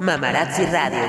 Mamarazzi 0.00 0.64
Radio. 0.66 1.00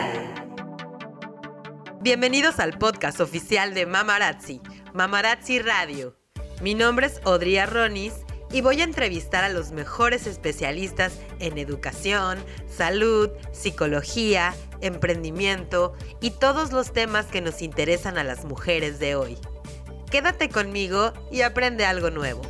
Bienvenidos 2.02 2.60
al 2.60 2.80
podcast 2.80 3.20
oficial 3.20 3.76
de 3.76 3.86
Mamarazzi, 3.86 4.62
Mamarazzi 4.96 5.60
Radio. 5.60 6.18
Mi 6.62 6.74
nombre 6.74 7.06
es 7.06 7.22
Odria 7.24 7.68
Ronis 7.68 8.14
y 8.52 8.62
voy 8.62 8.82
a 8.82 8.86
entrevistar 8.86 9.44
a 9.44 9.50
los 9.50 9.72
mejores 9.74 10.26
especialistas 10.26 11.20
en 11.40 11.60
educación, 11.60 12.44
salud, 12.68 13.30
psicología, 13.52 14.56
emprendimiento 14.82 15.94
y 16.20 16.32
todos 16.32 16.72
los 16.72 16.92
temas 16.92 17.28
que 17.28 17.42
nos 17.42 17.62
interesan 17.62 18.18
a 18.18 18.24
las 18.24 18.44
mujeres 18.44 18.98
de 18.98 19.14
hoy. 19.14 19.38
Quédate 20.10 20.50
conmigo 20.50 21.14
y 21.32 21.42
aprende 21.42 21.86
algo 21.86 22.10
nuevo. 22.10 22.42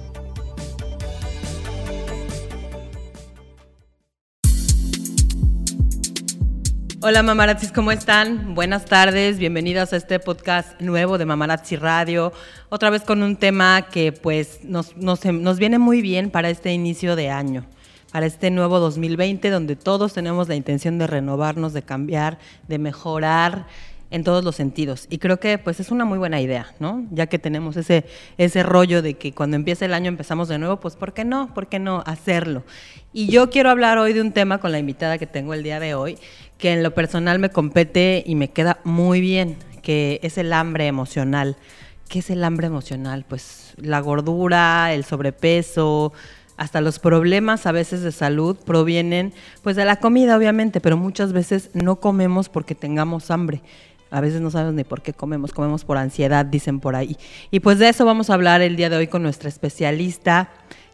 Hola 7.01 7.23
mamarazzis, 7.23 7.71
¿cómo 7.71 7.93
están? 7.93 8.55
Buenas 8.55 8.83
tardes, 8.83 9.37
bienvenidos 9.37 9.93
a 9.93 9.95
este 9.95 10.19
podcast 10.19 10.81
nuevo 10.81 11.17
de 11.17 11.25
Mamarazzi 11.25 11.77
Radio. 11.77 12.33
Otra 12.67 12.89
vez 12.89 13.03
con 13.03 13.23
un 13.23 13.37
tema 13.37 13.83
que 13.83 14.11
pues 14.11 14.65
nos, 14.65 14.97
nos, 14.97 15.23
nos 15.23 15.59
viene 15.59 15.79
muy 15.79 16.01
bien 16.01 16.29
para 16.29 16.49
este 16.49 16.73
inicio 16.73 17.15
de 17.15 17.29
año, 17.29 17.65
para 18.11 18.25
este 18.25 18.51
nuevo 18.51 18.79
2020 18.79 19.49
donde 19.49 19.77
todos 19.77 20.11
tenemos 20.11 20.49
la 20.49 20.55
intención 20.55 20.97
de 20.97 21.07
renovarnos, 21.07 21.71
de 21.71 21.83
cambiar, 21.83 22.37
de 22.67 22.79
mejorar 22.79 23.67
en 24.11 24.23
todos 24.23 24.43
los 24.43 24.55
sentidos. 24.55 25.05
Y 25.09 25.19
creo 25.19 25.39
que 25.39 25.57
pues 25.57 25.79
es 25.79 25.91
una 25.91 26.05
muy 26.05 26.17
buena 26.17 26.41
idea, 26.41 26.73
¿no? 26.79 27.05
Ya 27.11 27.27
que 27.27 27.39
tenemos 27.39 27.77
ese, 27.77 28.05
ese 28.37 28.63
rollo 28.63 29.01
de 29.01 29.15
que 29.15 29.33
cuando 29.33 29.55
empieza 29.55 29.85
el 29.85 29.93
año 29.93 30.07
empezamos 30.07 30.47
de 30.47 30.57
nuevo, 30.57 30.79
pues 30.79 30.95
¿por 30.95 31.13
qué 31.13 31.25
no? 31.25 31.53
¿Por 31.53 31.67
qué 31.67 31.79
no 31.79 32.03
hacerlo? 32.05 32.63
Y 33.13 33.27
yo 33.27 33.49
quiero 33.49 33.69
hablar 33.69 33.97
hoy 33.97 34.13
de 34.13 34.21
un 34.21 34.31
tema 34.31 34.59
con 34.59 34.71
la 34.71 34.79
invitada 34.79 35.17
que 35.17 35.27
tengo 35.27 35.53
el 35.53 35.63
día 35.63 35.79
de 35.79 35.93
hoy, 35.93 36.17
que 36.57 36.73
en 36.73 36.83
lo 36.83 36.93
personal 36.93 37.39
me 37.39 37.49
compete 37.49 38.23
y 38.25 38.35
me 38.35 38.49
queda 38.49 38.79
muy 38.83 39.21
bien, 39.21 39.57
que 39.81 40.19
es 40.23 40.37
el 40.37 40.53
hambre 40.53 40.87
emocional. 40.87 41.57
¿Qué 42.07 42.19
es 42.19 42.29
el 42.31 42.43
hambre 42.43 42.67
emocional? 42.67 43.25
Pues 43.27 43.73
la 43.77 43.99
gordura, 43.99 44.93
el 44.93 45.05
sobrepeso, 45.05 46.11
hasta 46.59 46.81
los 46.81 46.99
problemas 46.99 47.65
a 47.65 47.71
veces 47.71 48.01
de 48.01 48.11
salud 48.11 48.57
provienen 48.57 49.33
pues 49.61 49.77
de 49.77 49.85
la 49.85 49.95
comida 49.95 50.35
obviamente, 50.35 50.81
pero 50.81 50.97
muchas 50.97 51.31
veces 51.31 51.69
no 51.73 52.01
comemos 52.01 52.49
porque 52.49 52.75
tengamos 52.75 53.31
hambre. 53.31 53.61
A 54.11 54.21
veces 54.21 54.41
no 54.41 54.49
sabemos 54.51 54.73
ni 54.73 54.83
por 54.83 55.01
qué 55.01 55.13
comemos, 55.13 55.53
comemos 55.53 55.85
por 55.85 55.97
ansiedad, 55.97 56.45
dicen 56.45 56.79
por 56.79 56.95
ahí. 56.95 57.17
Y 57.51 57.59
pues 57.59 57.79
de 57.79 57.89
eso 57.89 58.05
vamos 58.05 58.29
a 58.29 58.33
hablar 58.33 58.61
el 58.61 58.75
día 58.75 58.89
de 58.89 58.97
hoy 58.97 59.07
con 59.07 59.23
nuestra 59.23 59.49
especialista, 59.49 60.49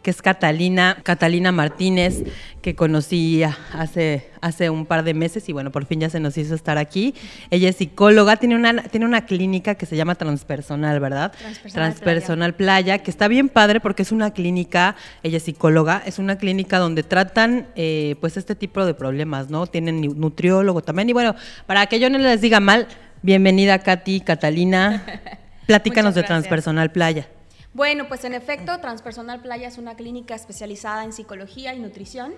que 0.06 0.12
es 0.12 0.22
Catalina, 0.22 0.98
Catalina 1.02 1.52
Martínez, 1.52 2.26
que 2.62 2.76
conocí 2.76 3.42
hace, 3.74 4.30
hace 4.40 4.70
un 4.70 4.86
par 4.86 5.04
de 5.04 5.16
meses 5.16 5.50
y 5.50 5.52
bueno, 5.52 5.72
por 5.72 5.88
fin 5.88 6.00
ya 6.00 6.12
se 6.12 6.20
nos 6.20 6.38
hizo 6.38 6.54
estar 6.54 6.78
aquí. 6.78 7.16
Ella 7.50 7.70
es 7.70 7.78
psicóloga, 7.78 8.38
tiene 8.38 8.56
una, 8.56 8.84
tiene 8.84 9.08
una 9.08 9.26
clínica 9.26 9.74
que 9.74 9.88
se 9.88 9.96
llama 9.96 10.14
Transpersonal, 10.14 11.00
¿verdad? 11.00 11.32
Transpersonal, 11.32 11.90
Transpersonal 11.96 12.54
Playa. 12.54 13.00
que 13.00 13.10
está 13.10 13.28
bien 13.28 13.50
padre 13.50 13.80
porque 13.80 14.04
es 14.04 14.12
una 14.12 14.30
clínica, 14.30 14.96
ella 15.24 15.38
es 15.38 15.44
psicóloga, 15.44 16.04
es 16.06 16.20
una 16.20 16.38
clínica 16.38 16.78
donde 16.78 17.02
tratan 17.02 17.66
eh, 17.76 18.16
pues 18.22 18.38
este 18.38 18.54
tipo 18.54 18.86
de 18.86 18.94
problemas, 18.94 19.50
¿no? 19.50 19.66
Tienen 19.66 20.02
nutriólogo 20.02 20.84
también 20.84 21.10
y 21.10 21.14
bueno, 21.14 21.34
para 21.66 21.88
que 21.88 22.00
yo 22.00 22.12
no 22.12 22.20
les 22.20 22.42
diga 22.42 22.60
mal, 22.60 22.88
bienvenida 23.24 23.80
Katy, 23.80 24.20
Catalina, 24.20 25.04
platícanos 25.66 26.14
de 26.14 26.22
Transpersonal 26.22 26.92
Playa. 26.92 27.28
Bueno, 27.76 28.08
pues 28.08 28.24
en 28.24 28.34
efecto, 28.34 28.80
Transpersonal 28.80 29.42
Playa 29.42 29.68
es 29.68 29.78
una 29.78 29.96
clínica 29.96 30.34
especializada 30.34 31.04
en 31.04 31.12
psicología 31.12 31.74
y 31.74 31.80
nutrición. 31.80 32.34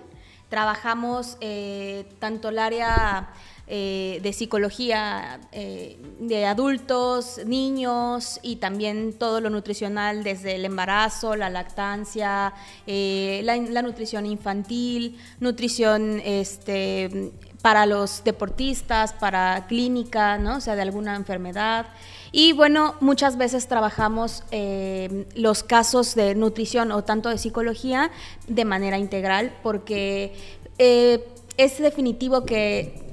Trabajamos 0.50 1.38
eh, 1.42 2.10
tanto 2.18 2.50
el 2.50 2.58
área 2.58 3.30
eh, 3.68 4.20
de 4.24 4.34
psicología 4.34 5.40
eh, 5.52 6.00
de 6.20 6.48
adultos, 6.48 7.40
niños 7.46 8.40
y 8.42 8.56
también 8.56 9.14
todo 9.14 9.40
lo 9.40 9.52
nutricional 9.52 10.24
desde 10.24 10.56
el 10.56 10.66
embarazo, 10.66 11.36
la 11.36 11.52
lactancia, 11.52 12.56
la, 12.88 13.82
nutrición 13.84 14.26
infantil, 14.26 15.20
nutrición 15.40 16.20
este, 16.26 17.32
para 17.62 17.86
los 17.86 18.24
deportistas, 18.24 19.14
para 19.14 19.68
clínica, 19.68 20.40
¿no? 20.40 20.56
o 20.58 20.62
sea, 20.62 20.76
de 20.76 20.82
alguna 20.82 21.16
enfermedad. 21.16 21.86
Y 22.32 22.54
bueno, 22.54 22.96
muchas 23.00 23.38
veces 23.38 23.68
trabajamos 23.68 24.44
eh, 24.52 25.28
los 25.36 25.64
casos 25.64 26.16
de 26.16 26.36
nutrición 26.36 26.92
o 26.92 27.04
tanto 27.04 27.30
de 27.30 27.38
psicología 27.38 28.12
de 28.48 28.66
manera 28.66 28.98
integral 28.98 29.54
porque 29.64 30.34
eh, 30.78 31.26
es 31.58 31.80
definitivo 31.80 32.46
que 32.46 33.08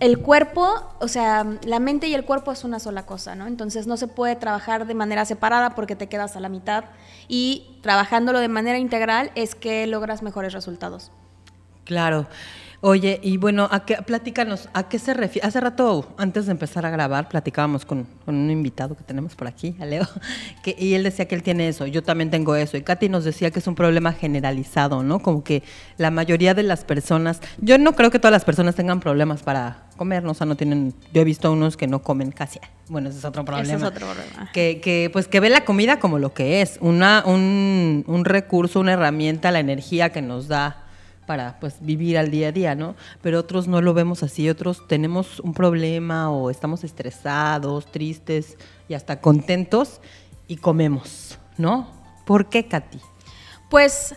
el 0.00 0.18
cuerpo, 0.18 0.68
o 1.00 1.08
sea, 1.08 1.46
la 1.64 1.80
mente 1.80 2.08
y 2.08 2.14
el 2.14 2.24
cuerpo 2.24 2.52
es 2.52 2.64
una 2.64 2.78
sola 2.78 3.06
cosa, 3.06 3.34
¿no? 3.34 3.46
Entonces 3.46 3.86
no 3.86 3.96
se 3.96 4.08
puede 4.08 4.36
trabajar 4.36 4.86
de 4.86 4.94
manera 4.94 5.24
separada 5.24 5.70
porque 5.70 5.96
te 5.96 6.08
quedas 6.08 6.36
a 6.36 6.40
la 6.40 6.48
mitad 6.48 6.84
y 7.28 7.78
trabajándolo 7.82 8.40
de 8.40 8.48
manera 8.48 8.78
integral 8.78 9.30
es 9.34 9.54
que 9.54 9.86
logras 9.86 10.22
mejores 10.22 10.52
resultados. 10.52 11.10
Claro. 11.84 12.26
Oye, 12.82 13.20
y 13.22 13.38
bueno, 13.38 13.68
¿a 13.70 13.84
qué, 13.86 13.96
platícanos, 13.96 14.68
¿a 14.74 14.88
qué 14.88 14.98
se 14.98 15.14
refiere? 15.14 15.48
Hace 15.48 15.60
rato, 15.60 16.14
antes 16.18 16.46
de 16.46 16.52
empezar 16.52 16.84
a 16.84 16.90
grabar, 16.90 17.28
platicábamos 17.28 17.86
con, 17.86 18.06
un 18.26 18.50
invitado 18.50 18.96
que 18.96 19.02
tenemos 19.02 19.34
por 19.34 19.48
aquí, 19.48 19.74
a 19.80 19.86
Leo, 19.86 20.06
que, 20.62 20.76
y 20.78 20.94
él 20.94 21.02
decía 21.02 21.26
que 21.26 21.34
él 21.34 21.42
tiene 21.42 21.68
eso, 21.68 21.86
yo 21.86 22.02
también 22.02 22.30
tengo 22.30 22.54
eso, 22.54 22.76
y 22.76 22.82
Katy 22.82 23.08
nos 23.08 23.24
decía 23.24 23.50
que 23.50 23.60
es 23.60 23.66
un 23.66 23.74
problema 23.74 24.12
generalizado, 24.12 25.02
¿no? 25.02 25.20
Como 25.20 25.42
que 25.42 25.62
la 25.96 26.10
mayoría 26.10 26.52
de 26.52 26.64
las 26.64 26.84
personas, 26.84 27.40
yo 27.58 27.78
no 27.78 27.94
creo 27.94 28.10
que 28.10 28.18
todas 28.18 28.32
las 28.32 28.44
personas 28.44 28.74
tengan 28.74 29.00
problemas 29.00 29.42
para 29.42 29.84
comer, 29.96 30.22
¿no? 30.22 30.32
o 30.32 30.34
sea, 30.34 30.46
no 30.46 30.56
tienen, 30.56 30.92
yo 31.14 31.22
he 31.22 31.24
visto 31.24 31.50
unos 31.50 31.78
que 31.78 31.86
no 31.86 32.02
comen 32.02 32.30
casi, 32.30 32.60
bueno, 32.88 33.08
ese 33.08 33.18
es 33.18 33.24
otro 33.24 33.44
problema. 33.44 33.66
Ese 33.66 33.76
es 33.76 33.82
otro 33.82 34.06
problema. 34.06 34.50
Que, 34.52 34.80
que, 34.82 35.08
pues, 35.10 35.28
que 35.28 35.40
ve 35.40 35.48
la 35.48 35.64
comida 35.64 35.98
como 35.98 36.18
lo 36.18 36.34
que 36.34 36.60
es, 36.60 36.76
una, 36.82 37.24
un, 37.24 38.04
un 38.06 38.24
recurso, 38.26 38.80
una 38.80 38.92
herramienta, 38.92 39.50
la 39.50 39.60
energía 39.60 40.10
que 40.10 40.20
nos 40.20 40.48
da 40.48 40.85
para 41.26 41.58
pues 41.60 41.76
vivir 41.80 42.16
al 42.16 42.30
día 42.30 42.48
a 42.48 42.52
día, 42.52 42.74
¿no? 42.74 42.94
Pero 43.20 43.40
otros 43.40 43.68
no 43.68 43.82
lo 43.82 43.92
vemos 43.94 44.22
así, 44.22 44.48
otros 44.48 44.86
tenemos 44.86 45.40
un 45.40 45.52
problema 45.52 46.30
o 46.30 46.50
estamos 46.50 46.84
estresados, 46.84 47.86
tristes 47.86 48.56
y 48.88 48.94
hasta 48.94 49.20
contentos 49.20 50.00
y 50.48 50.56
comemos, 50.56 51.38
¿no? 51.58 51.88
¿Por 52.24 52.48
qué, 52.48 52.66
Katy? 52.66 53.00
Pues 53.68 54.14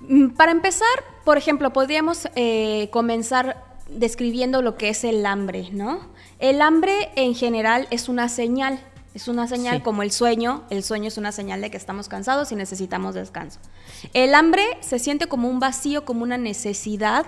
mm, 0.00 0.30
para 0.30 0.52
empezar, 0.52 0.86
por 1.24 1.36
ejemplo, 1.36 1.72
podríamos 1.72 2.28
eh, 2.36 2.88
comenzar 2.90 3.64
describiendo 3.88 4.62
lo 4.62 4.76
que 4.76 4.88
es 4.88 5.04
el 5.04 5.26
hambre, 5.26 5.68
¿no? 5.72 6.08
El 6.38 6.62
hambre 6.62 7.10
en 7.16 7.34
general 7.34 7.88
es 7.90 8.08
una 8.08 8.28
señal 8.28 8.80
es 9.14 9.28
una 9.28 9.46
señal 9.46 9.82
como 9.82 10.02
el 10.02 10.10
sueño. 10.10 10.64
El 10.70 10.82
sueño 10.82 11.08
es 11.08 11.18
una 11.18 11.32
señal 11.32 11.60
de 11.60 11.70
que 11.70 11.76
estamos 11.76 12.08
cansados 12.08 12.50
y 12.50 12.56
necesitamos 12.56 13.14
descanso. 13.14 13.60
El 14.14 14.34
hambre 14.34 14.64
se 14.80 14.98
siente 14.98 15.26
como 15.26 15.48
un 15.48 15.60
vacío, 15.60 16.04
como 16.04 16.22
una 16.22 16.38
necesidad 16.38 17.26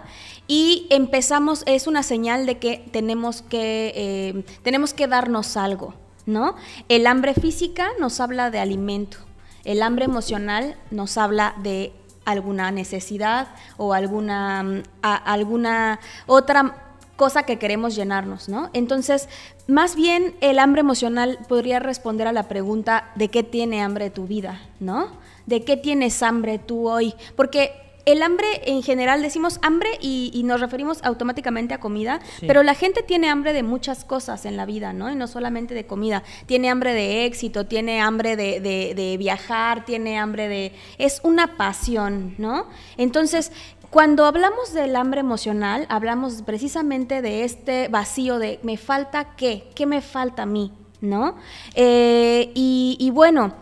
y 0.48 0.86
empezamos, 0.90 1.62
es 1.66 1.86
una 1.86 2.02
señal 2.02 2.46
de 2.46 2.58
que 2.58 2.88
tenemos 2.90 3.42
que, 3.42 3.92
eh, 3.94 4.44
tenemos 4.62 4.94
que 4.94 5.06
darnos 5.06 5.56
algo, 5.56 5.94
¿no? 6.24 6.56
El 6.88 7.06
hambre 7.06 7.34
física 7.34 7.88
nos 8.00 8.18
habla 8.20 8.50
de 8.50 8.60
alimento. 8.60 9.18
El 9.64 9.82
hambre 9.82 10.06
emocional 10.06 10.76
nos 10.90 11.18
habla 11.18 11.54
de 11.62 11.92
alguna 12.24 12.70
necesidad 12.70 13.48
o 13.76 13.92
alguna, 13.92 14.62
mm, 14.62 14.82
alguna 15.02 16.00
otra 16.26 16.93
cosa 17.16 17.44
que 17.44 17.58
queremos 17.58 17.94
llenarnos, 17.94 18.48
¿no? 18.48 18.70
Entonces, 18.72 19.28
más 19.66 19.96
bien 19.96 20.34
el 20.40 20.58
hambre 20.58 20.80
emocional 20.80 21.38
podría 21.48 21.78
responder 21.78 22.26
a 22.26 22.32
la 22.32 22.48
pregunta 22.48 23.10
de 23.14 23.28
qué 23.28 23.42
tiene 23.42 23.82
hambre 23.82 24.10
tu 24.10 24.26
vida, 24.26 24.60
¿no? 24.80 25.08
¿De 25.46 25.64
qué 25.64 25.76
tienes 25.76 26.22
hambre 26.22 26.58
tú 26.58 26.88
hoy? 26.88 27.14
Porque 27.36 27.72
el 28.06 28.22
hambre 28.22 28.46
en 28.66 28.82
general 28.82 29.22
decimos 29.22 29.58
hambre 29.62 29.88
y, 30.00 30.42
nos 30.44 30.60
referimos 30.60 31.02
automáticamente 31.04 31.72
a 31.72 31.80
comida, 31.80 32.20
pero 32.46 32.62
la 32.62 32.74
gente 32.74 33.02
tiene 33.02 33.30
hambre 33.30 33.54
de 33.54 33.62
muchas 33.62 34.04
cosas 34.04 34.44
en 34.44 34.58
la 34.58 34.66
vida, 34.66 34.92
¿no? 34.92 35.10
Y 35.10 35.16
no 35.16 35.26
solamente 35.26 35.72
de 35.72 35.86
comida. 35.86 36.22
Tiene 36.44 36.68
hambre 36.68 36.92
de 36.92 37.24
éxito, 37.24 37.64
tiene 37.64 38.00
hambre 38.02 38.36
de, 38.36 38.60
de 38.60 39.16
viajar, 39.16 39.86
tiene 39.86 40.18
hambre 40.18 40.48
de... 40.48 40.72
Es 40.98 41.20
una 41.24 41.56
pasión, 41.56 42.34
¿no? 42.36 42.66
Entonces, 42.98 43.52
cuando 43.94 44.26
hablamos 44.26 44.72
del 44.72 44.96
hambre 44.96 45.20
emocional, 45.20 45.86
hablamos 45.88 46.42
precisamente 46.42 47.22
de 47.22 47.44
este 47.44 47.86
vacío 47.86 48.40
de 48.40 48.58
me 48.64 48.76
falta 48.76 49.36
qué, 49.36 49.70
qué 49.76 49.86
me 49.86 50.00
falta 50.00 50.42
a 50.42 50.46
mí, 50.46 50.72
¿no? 51.00 51.36
Eh, 51.76 52.50
y, 52.54 53.10
bueno, 53.14 53.54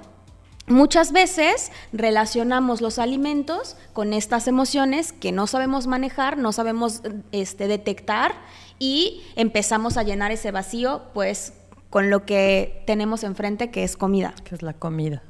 Muchas 0.69 1.13
veces 1.13 1.73
relacionamos 1.93 2.81
los 2.81 3.01
alimentos 3.01 3.77
con 3.93 4.15
estas 4.15 4.47
emociones 4.47 5.13
que 5.13 5.33
no 5.33 5.49
sabemos 5.49 5.89
manejar, 5.89 6.39
no 6.39 6.53
sabemos 6.53 7.03
este, 7.33 7.67
detectar 7.67 8.37
y 8.79 9.21
empezamos 9.35 9.97
a 9.97 10.05
llenar 10.05 10.31
ese 10.31 10.53
vacío 10.53 11.03
pues 11.13 11.53
con 11.91 12.11
lo 12.11 12.25
que 12.25 12.85
tenemos 12.87 13.25
enfrente 13.25 13.71
que 13.71 13.83
es 13.83 13.97
comida. 13.97 14.35
Que 14.45 14.55
es 14.55 14.63
la 14.63 14.73
comida. 14.73 15.25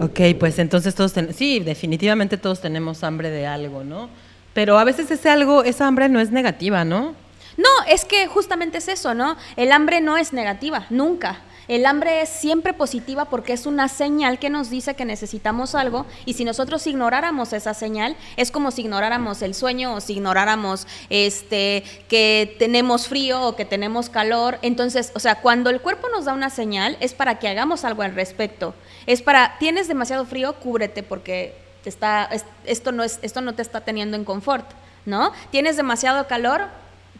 Ok, 0.00 0.20
pues 0.38 0.58
entonces 0.58 0.94
todos, 0.96 1.14
sí, 1.34 1.60
definitivamente 1.60 2.36
todos 2.36 2.60
tenemos 2.60 3.04
hambre 3.04 3.30
de 3.30 3.46
algo, 3.46 3.84
¿no? 3.84 4.10
Pero 4.54 4.78
a 4.78 4.84
veces 4.84 5.10
ese 5.10 5.28
algo, 5.28 5.64
esa 5.64 5.86
hambre 5.86 6.08
no 6.08 6.20
es 6.20 6.30
negativa, 6.30 6.84
¿no? 6.84 7.14
No, 7.56 7.68
es 7.88 8.04
que 8.04 8.26
justamente 8.26 8.78
es 8.78 8.88
eso, 8.88 9.14
¿no? 9.14 9.36
El 9.56 9.72
hambre 9.72 10.00
no 10.00 10.16
es 10.16 10.32
negativa, 10.32 10.86
nunca. 10.90 11.42
El 11.66 11.86
hambre 11.86 12.20
es 12.20 12.28
siempre 12.28 12.74
positiva 12.74 13.24
porque 13.26 13.54
es 13.54 13.64
una 13.64 13.88
señal 13.88 14.38
que 14.38 14.50
nos 14.50 14.68
dice 14.68 14.94
que 14.94 15.06
necesitamos 15.06 15.74
algo 15.74 16.04
y 16.26 16.34
si 16.34 16.44
nosotros 16.44 16.86
ignoráramos 16.86 17.54
esa 17.54 17.72
señal, 17.72 18.16
es 18.36 18.50
como 18.50 18.70
si 18.70 18.82
ignoráramos 18.82 19.40
el 19.40 19.54
sueño 19.54 19.94
o 19.94 20.00
si 20.00 20.12
ignoráramos 20.14 20.86
este 21.08 21.82
que 22.08 22.54
tenemos 22.58 23.08
frío 23.08 23.40
o 23.42 23.56
que 23.56 23.64
tenemos 23.64 24.10
calor. 24.10 24.58
Entonces, 24.60 25.10
o 25.14 25.20
sea, 25.20 25.40
cuando 25.40 25.70
el 25.70 25.80
cuerpo 25.80 26.08
nos 26.10 26.26
da 26.26 26.34
una 26.34 26.50
señal 26.50 26.98
es 27.00 27.14
para 27.14 27.38
que 27.38 27.48
hagamos 27.48 27.84
algo 27.84 28.02
al 28.02 28.14
respecto. 28.14 28.74
Es 29.06 29.22
para 29.22 29.56
tienes 29.58 29.88
demasiado 29.88 30.26
frío, 30.26 30.56
cúbrete 30.56 31.02
porque 31.02 31.63
está 31.88 32.28
esto 32.64 32.92
no 32.92 33.02
es 33.02 33.18
esto 33.22 33.40
no 33.40 33.54
te 33.54 33.62
está 33.62 33.82
teniendo 33.82 34.16
en 34.16 34.24
confort, 34.24 34.70
¿no? 35.06 35.32
Tienes 35.50 35.76
demasiado 35.76 36.26
calor, 36.26 36.62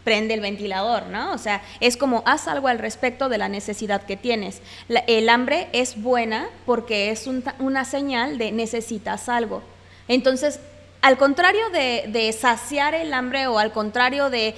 prende 0.04 0.34
el 0.34 0.40
ventilador, 0.40 1.06
¿no? 1.06 1.32
O 1.32 1.38
sea, 1.38 1.62
es 1.80 1.96
como 1.96 2.22
haz 2.26 2.46
algo 2.46 2.68
al 2.68 2.78
respecto 2.78 3.28
de 3.28 3.38
la 3.38 3.48
necesidad 3.48 4.02
que 4.02 4.16
tienes. 4.16 4.60
el 4.88 5.28
hambre 5.28 5.68
es 5.72 6.00
buena 6.00 6.46
porque 6.66 7.10
es 7.10 7.28
una 7.58 7.84
señal 7.84 8.38
de 8.38 8.52
necesitas 8.52 9.28
algo. 9.28 9.62
Entonces, 10.06 10.60
al 11.00 11.16
contrario 11.16 11.70
de, 11.70 12.04
de 12.08 12.32
saciar 12.32 12.94
el 12.94 13.12
hambre 13.12 13.46
o 13.46 13.58
al 13.58 13.72
contrario 13.72 14.30
de 14.30 14.54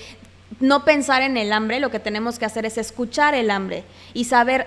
no 0.61 0.85
pensar 0.85 1.23
en 1.23 1.37
el 1.37 1.53
hambre, 1.53 1.81
lo 1.81 1.91
que 1.91 2.01
tenemos 2.01 2.39
que 2.39 2.45
hacer 2.45 2.67
es 2.67 2.79
escuchar 2.79 3.35
el 3.35 3.51
hambre 3.51 3.85
y 4.15 4.25
saber 4.25 4.67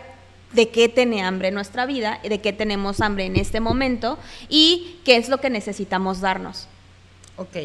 de 0.54 0.70
qué 0.70 0.90
tiene 0.90 1.22
hambre 1.22 1.52
nuestra 1.52 1.86
vida, 1.86 2.20
de 2.24 2.42
qué 2.42 2.54
tenemos 2.54 3.02
hambre 3.02 3.26
en 3.26 3.36
este 3.36 3.60
momento 3.60 4.18
y 4.50 4.98
qué 5.06 5.18
es 5.18 5.30
lo 5.30 5.40
que 5.40 5.50
necesitamos 5.50 6.22
darnos. 6.22 6.68
Ok. 7.38 7.58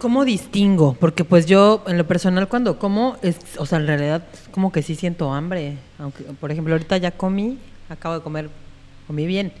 ¿Cómo 0.00 0.24
distingo? 0.24 0.94
Porque 0.98 1.24
pues 1.24 1.46
yo 1.46 1.82
en 1.86 1.96
lo 1.96 2.06
personal 2.06 2.48
cuando 2.48 2.78
como, 2.78 3.16
es, 3.22 3.38
o 3.58 3.64
sea, 3.64 3.78
en 3.78 3.86
realidad 3.86 4.24
como 4.50 4.70
que 4.70 4.82
sí 4.82 4.94
siento 4.94 5.32
hambre. 5.32 5.78
Aunque, 5.98 6.24
por 6.24 6.52
ejemplo, 6.52 6.74
ahorita 6.74 6.98
ya 6.98 7.12
comí, 7.12 7.58
acabo 7.88 8.16
de 8.16 8.20
comer, 8.20 8.50
comí 9.06 9.26
bien, 9.26 9.52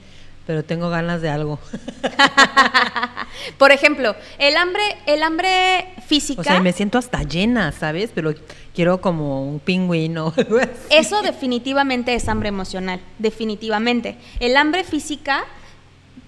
pero 0.46 0.64
tengo 0.64 0.88
ganas 0.88 1.20
de 1.20 1.28
algo. 1.28 1.58
por 3.58 3.72
ejemplo, 3.72 4.14
el 4.38 4.56
hambre, 4.56 4.82
el 5.06 5.22
hambre 5.22 5.94
física. 6.06 6.40
O 6.40 6.44
sea, 6.44 6.60
me 6.60 6.72
siento 6.72 6.98
hasta 6.98 7.22
llena, 7.24 7.72
¿sabes? 7.72 8.10
Pero 8.14 8.34
quiero 8.74 9.00
como 9.00 9.44
un 9.48 9.58
pingüino. 9.58 10.32
Eso 10.90 11.22
definitivamente 11.22 12.14
es 12.14 12.28
hambre 12.28 12.48
emocional, 12.48 13.00
definitivamente. 13.18 14.16
El 14.38 14.56
hambre 14.56 14.84
física 14.84 15.44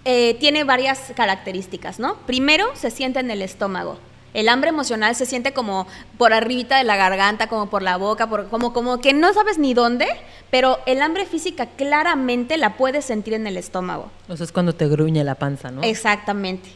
eh, 0.04 0.36
tiene 0.40 0.64
varias 0.64 1.12
características, 1.14 1.98
¿no? 1.98 2.16
Primero, 2.26 2.66
se 2.74 2.90
siente 2.90 3.20
en 3.20 3.30
el 3.30 3.42
estómago. 3.42 3.98
El 4.34 4.48
hambre 4.48 4.70
emocional 4.70 5.14
se 5.14 5.26
siente 5.26 5.52
como 5.52 5.86
por 6.16 6.32
arribita 6.32 6.78
de 6.78 6.84
la 6.84 6.96
garganta, 6.96 7.48
como 7.48 7.70
por 7.70 7.82
la 7.82 7.96
boca, 7.96 8.28
por, 8.28 8.48
como, 8.48 8.72
como 8.72 9.00
que 9.00 9.14
no 9.14 9.32
sabes 9.32 9.58
ni 9.58 9.74
dónde, 9.74 10.06
pero 10.50 10.78
el 10.86 11.00
hambre 11.02 11.26
física 11.26 11.66
claramente 11.66 12.56
la 12.58 12.76
puedes 12.76 13.04
sentir 13.04 13.34
en 13.34 13.46
el 13.46 13.56
estómago. 13.56 14.10
O 14.28 14.36
sea, 14.36 14.44
es 14.44 14.52
cuando 14.52 14.74
te 14.74 14.86
gruñe 14.88 15.24
la 15.24 15.34
panza, 15.34 15.70
¿no? 15.70 15.82
Exactamente. 15.82 16.68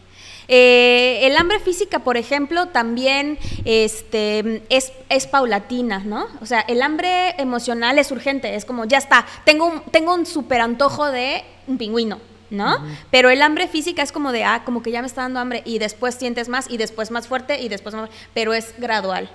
Eh, 0.49 1.21
el 1.23 1.37
hambre 1.37 1.61
física, 1.61 2.01
por 2.01 2.17
ejemplo, 2.17 2.67
también 2.67 3.39
este, 3.65 4.63
es, 4.69 4.93
es, 5.09 5.27
paulatina, 5.27 6.01
¿no? 6.01 6.27
O 6.41 6.47
sea, 6.47 6.61
el 6.61 6.83
hambre 6.83 7.31
emocional 7.39 7.99
es 7.99 8.11
urgente, 8.11 8.55
es 8.55 8.65
como, 8.65 8.85
ya 8.85 8.99
está, 8.99 9.25
tengo 9.45 9.67
un, 9.67 9.81
tengo 9.91 10.15
un 10.15 10.27
super 10.27 10.61
antojo 10.61 11.11
de 11.11 11.45
un 11.69 11.79
pingüino, 11.79 12.19
¿no? 12.53 12.79
Pero 13.11 13.31
el 13.31 13.43
hambre 13.43 13.67
física 13.67 14.03
es 14.03 14.13
como 14.13 14.31
de, 14.31 14.45
ah, 14.45 14.63
como 14.65 14.83
que 14.83 14.93
ya 14.93 15.01
me 15.01 15.07
está 15.07 15.23
dando 15.23 15.41
hambre 15.41 15.63
y 15.65 15.79
después 15.79 16.15
sientes 16.15 16.49
más 16.49 16.71
y 16.71 16.77
después 16.77 17.11
más 17.11 17.27
fuerte 17.27 17.61
y 17.61 17.69
después 17.69 17.95
más, 17.95 18.11
pero 18.35 18.55
es 18.55 18.75
gradual, 18.79 19.31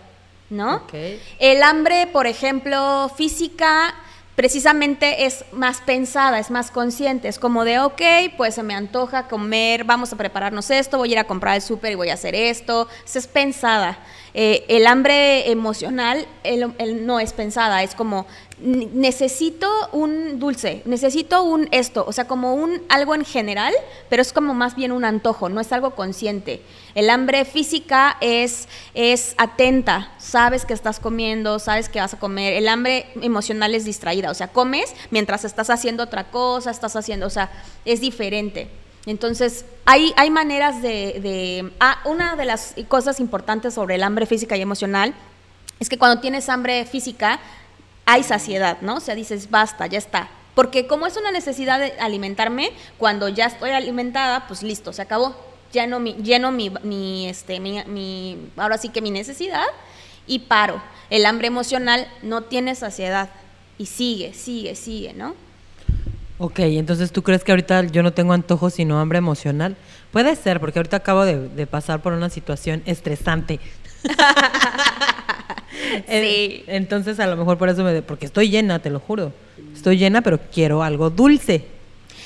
¿no? 0.50 0.84
El 1.40 1.64
hambre, 1.64 2.08
por 2.08 2.28
ejemplo, 2.28 3.12
física 3.18 3.96
precisamente 4.36 5.26
es 5.26 5.46
más 5.52 5.82
pensada, 5.82 6.38
es 6.38 6.52
más 6.52 6.70
consciente, 6.70 7.28
es 7.28 7.40
como 7.40 7.66
de, 7.66 7.80
ok, 7.80 8.02
pues 8.38 8.54
se 8.54 8.62
me 8.62 8.76
antoja 8.76 9.28
comer, 9.28 9.84
vamos 9.84 10.14
a 10.14 10.16
prepararnos 10.16 10.70
esto, 10.70 11.00
voy 11.00 11.10
a 11.10 11.12
ir 11.14 11.20
a 11.20 11.24
comprar 11.24 11.56
el 11.56 11.64
súper 11.64 11.94
y 11.94 11.96
voy 11.96 12.10
a 12.10 12.14
hacer 12.14 12.36
esto, 12.36 12.88
es 13.04 13.26
pensada. 13.26 13.98
Eh, 14.40 14.66
el 14.68 14.86
hambre 14.86 15.50
emocional 15.50 16.28
no 17.00 17.20
es 17.20 17.34
pensada, 17.34 17.82
es 17.82 17.96
como 17.96 18.28
necesito 18.60 19.68
un 19.94 20.38
dulce, 20.38 20.84
necesito 20.86 21.44
un 21.44 21.68
esto, 21.72 22.06
o 22.08 22.14
sea, 22.14 22.28
como 22.28 22.54
un 22.54 22.84
algo 22.88 23.16
en 23.16 23.26
general, 23.26 23.74
pero 24.10 24.22
es 24.22 24.34
como 24.34 24.54
más 24.54 24.76
bien 24.76 24.92
un 24.92 25.06
antojo, 25.06 25.50
no 25.50 25.60
es 25.60 25.72
algo 25.72 25.96
consciente. 25.96 26.62
El 26.94 27.10
hambre 27.10 27.46
física 27.46 28.16
es, 28.22 28.68
es 28.94 29.34
atenta, 29.40 30.12
sabes 30.20 30.66
que 30.66 30.76
estás 30.76 31.00
comiendo, 31.00 31.58
sabes 31.58 31.90
que 31.90 32.00
vas 32.00 32.14
a 32.14 32.20
comer. 32.20 32.54
El 32.54 32.68
hambre 32.68 33.08
emocional 33.24 33.74
es 33.74 33.86
distraída, 33.86 34.30
o 34.30 34.36
sea, 34.36 34.50
comes 34.50 34.94
mientras 35.10 35.46
estás 35.46 35.72
haciendo 35.72 36.04
otra 36.04 36.26
cosa, 36.26 36.70
estás 36.70 36.96
haciendo, 36.96 37.26
o 37.26 37.32
sea, 37.32 37.50
es 37.86 38.02
diferente. 38.02 38.70
Entonces, 39.08 39.66
hay, 39.86 40.14
hay 40.18 40.30
maneras 40.30 40.84
de... 40.84 41.20
de 41.22 41.72
ah, 41.80 42.00
una 42.06 42.36
de 42.36 42.46
las 42.46 42.76
cosas 42.88 43.20
importantes 43.20 43.74
sobre 43.74 43.96
el 43.96 44.04
hambre 44.04 44.28
física 44.28 44.56
y 44.56 44.62
emocional 44.62 45.16
es 45.80 45.90
que 45.90 45.98
cuando 45.98 46.22
tienes 46.22 46.50
hambre 46.50 46.86
física, 46.86 47.40
hay 48.06 48.24
saciedad, 48.24 48.78
¿no? 48.82 48.96
O 48.96 49.00
sea, 49.00 49.16
dices, 49.16 49.50
basta, 49.50 49.88
ya 49.88 49.98
está. 49.98 50.30
Porque 50.56 50.88
como 50.88 51.06
es 51.08 51.18
una 51.18 51.32
necesidad 51.32 51.80
de 51.80 51.94
alimentarme, 52.00 52.72
cuando 52.98 53.30
ya 53.30 53.46
estoy 53.46 53.70
alimentada, 53.72 54.48
pues 54.48 54.64
listo, 54.64 54.92
se 54.92 55.02
acabó. 55.02 55.36
Lleno 55.72 56.00
mi, 56.00 56.14
lleno 56.16 56.52
mi, 56.52 56.72
mi 56.84 57.28
este, 57.28 57.60
mi, 57.60 58.50
ahora 58.56 58.78
sí 58.78 58.90
que 58.90 59.02
mi 59.02 59.12
necesidad 59.12 59.66
y 60.26 60.40
paro. 60.40 60.82
El 61.10 61.26
hambre 61.26 61.48
emocional 61.48 62.08
no 62.24 62.44
tiene 62.44 62.74
saciedad 62.76 63.30
y 63.78 63.86
sigue, 63.86 64.34
sigue, 64.34 64.76
sigue, 64.76 65.14
¿no? 65.14 65.36
Ok, 66.40 66.60
entonces 66.60 67.12
tú 67.12 67.24
crees 67.24 67.44
que 67.44 67.52
ahorita 67.52 67.84
yo 67.84 68.04
no 68.04 68.14
tengo 68.14 68.34
antojo 68.34 68.70
sino 68.70 69.00
hambre 69.00 69.18
emocional. 69.18 69.76
Puede 70.12 70.36
ser, 70.36 70.60
porque 70.60 70.80
ahorita 70.80 70.98
acabo 70.98 71.26
de, 71.26 71.50
de 71.50 71.68
pasar 71.68 72.02
por 72.02 72.14
una 72.14 72.30
situación 72.30 72.84
estresante. 72.86 73.60
sí. 76.08 76.64
Entonces 76.68 77.20
a 77.20 77.28
lo 77.28 77.38
mejor 77.38 77.58
por 77.58 77.70
eso 77.70 77.84
me... 77.84 78.02
Porque 78.02 78.26
estoy 78.26 78.50
llena, 78.50 78.80
te 78.80 78.90
lo 78.90 79.00
juro. 79.00 79.34
Estoy 79.74 79.98
llena, 79.98 80.22
pero 80.22 80.40
quiero 80.52 80.84
algo 80.84 81.10
dulce. 81.10 81.66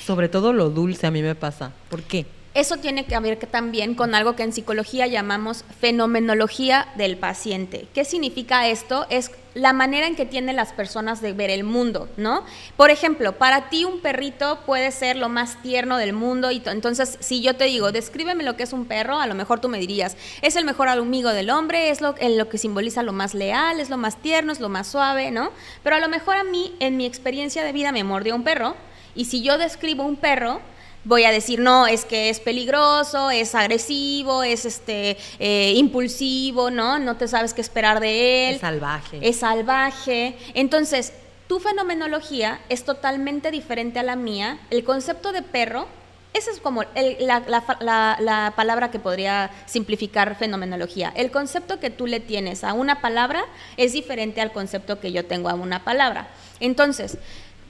Sobre 0.06 0.30
todo 0.30 0.54
lo 0.54 0.70
dulce 0.70 1.08
a 1.08 1.12
mí 1.12 1.22
me 1.22 1.36
pasa. 1.36 1.72
¿Por 1.90 2.04
qué? 2.04 2.26
Eso 2.54 2.78
tiene 2.78 3.06
que 3.06 3.18
ver 3.18 3.38
también 3.38 3.96
con 3.96 4.14
algo 4.14 4.36
que 4.36 4.44
en 4.44 4.52
psicología 4.52 5.08
llamamos 5.08 5.64
fenomenología 5.80 6.90
del 6.98 7.18
paciente. 7.18 7.88
¿Qué 7.94 8.04
significa 8.04 8.68
esto? 8.68 9.06
Es 9.10 9.32
la 9.54 9.72
manera 9.72 10.06
en 10.06 10.18
que 10.18 10.26
tienen 10.26 10.58
las 10.58 10.74
personas 10.74 11.22
de 11.22 11.32
ver 11.32 11.50
el 11.50 11.64
mundo, 11.64 12.10
¿no? 12.18 12.44
Por 12.76 12.90
ejemplo, 12.90 13.38
para 13.38 13.70
ti 13.70 13.86
un 13.86 14.02
perrito 14.02 14.60
puede 14.66 14.92
ser 14.92 15.16
lo 15.16 15.30
más 15.30 15.62
tierno 15.62 15.96
del 15.98 16.12
mundo 16.12 16.52
y 16.52 16.62
entonces 16.66 17.18
si 17.22 17.42
yo 17.42 17.56
te 17.56 17.66
digo, 17.66 17.94
descríbeme 17.94 18.44
lo 18.44 18.58
que 18.58 18.64
es 18.64 18.74
un 18.74 18.86
perro, 18.86 19.20
a 19.20 19.28
lo 19.28 19.36
mejor 19.36 19.62
tú 19.62 19.70
me 19.70 19.80
dirías, 19.80 20.18
es 20.42 20.58
el 20.58 20.66
mejor 20.66 20.90
amigo 20.90 21.30
del 21.30 21.50
hombre, 21.50 21.90
es 21.90 22.02
lo, 22.02 22.16
lo 22.20 22.50
que 22.50 22.58
simboliza 22.58 23.02
lo 23.02 23.14
más 23.14 23.34
leal, 23.34 23.80
es 23.80 23.90
lo 23.90 23.98
más 23.98 24.18
tierno, 24.18 24.52
es 24.52 24.60
lo 24.60 24.68
más 24.68 24.88
suave, 24.88 25.32
¿no? 25.32 25.52
Pero 25.84 25.96
a 25.96 26.00
lo 26.00 26.10
mejor 26.10 26.36
a 26.36 26.44
mí, 26.44 26.76
en 26.80 26.98
mi 26.98 27.06
experiencia 27.06 27.64
de 27.64 27.72
vida, 27.72 27.94
me 27.94 28.04
mordió 28.04 28.36
un 28.36 28.44
perro 28.44 28.76
y 29.16 29.26
si 29.26 29.42
yo 29.42 29.58
describo 29.58 30.04
un 30.04 30.16
perro, 30.18 30.62
voy 31.04 31.24
a 31.24 31.32
decir, 31.32 31.60
no, 31.60 31.88
es 31.88 32.06
que 32.06 32.30
es 32.30 32.40
peligroso, 32.40 33.32
es 33.32 33.56
agresivo, 33.56 34.44
es 34.44 34.66
este 34.66 35.18
eh, 35.40 35.74
impulsivo, 35.76 36.70
¿no? 36.70 37.00
No 37.00 37.18
te 37.18 37.28
sabes 37.28 37.54
qué 37.54 37.62
esperar 37.62 38.00
de 38.00 38.50
él. 38.50 38.56
Es 38.56 38.62
salvaje. 38.62 39.20
Es 39.22 39.36
salvaje. 39.38 40.38
Entonces, 40.54 41.14
tu 41.48 41.60
fenomenología 41.60 42.62
es 42.70 42.86
totalmente 42.86 43.52
diferente 43.52 44.00
a 44.00 44.04
la 44.04 44.16
mía. 44.16 44.60
El 44.70 44.84
concepto 44.84 45.32
de 45.32 45.42
perro, 45.42 45.88
esa 46.34 46.50
es 46.50 46.60
como 46.60 46.84
la, 47.20 48.54
palabra 48.56 48.90
que 48.90 49.00
podría 49.00 49.52
simplificar 49.66 50.38
fenomenología. 50.38 51.12
El 51.16 51.30
concepto 51.30 51.80
que 51.80 51.90
tú 51.90 52.08
le 52.08 52.22
tienes 52.22 52.64
a 52.64 52.74
una 52.74 53.02
palabra 53.02 53.44
es 53.76 53.92
diferente 53.92 54.40
al 54.40 54.54
concepto 54.54 55.02
que 55.02 55.12
yo 55.12 55.26
tengo 55.26 55.50
a 55.50 55.56
una 55.56 55.84
palabra. 55.84 56.30
Entonces, 56.62 57.18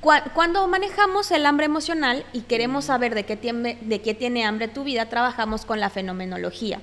cuando 0.01 0.67
manejamos 0.67 1.29
el 1.31 1.45
hambre 1.45 1.67
emocional 1.67 2.25
y 2.33 2.41
queremos 2.41 2.85
saber 2.85 3.13
de 3.13 3.23
qué, 3.23 3.37
tiene, 3.37 3.77
de 3.81 4.01
qué 4.01 4.15
tiene 4.15 4.45
hambre 4.45 4.67
tu 4.67 4.83
vida, 4.83 5.07
trabajamos 5.09 5.63
con 5.63 5.79
la 5.79 5.91
fenomenología. 5.91 6.81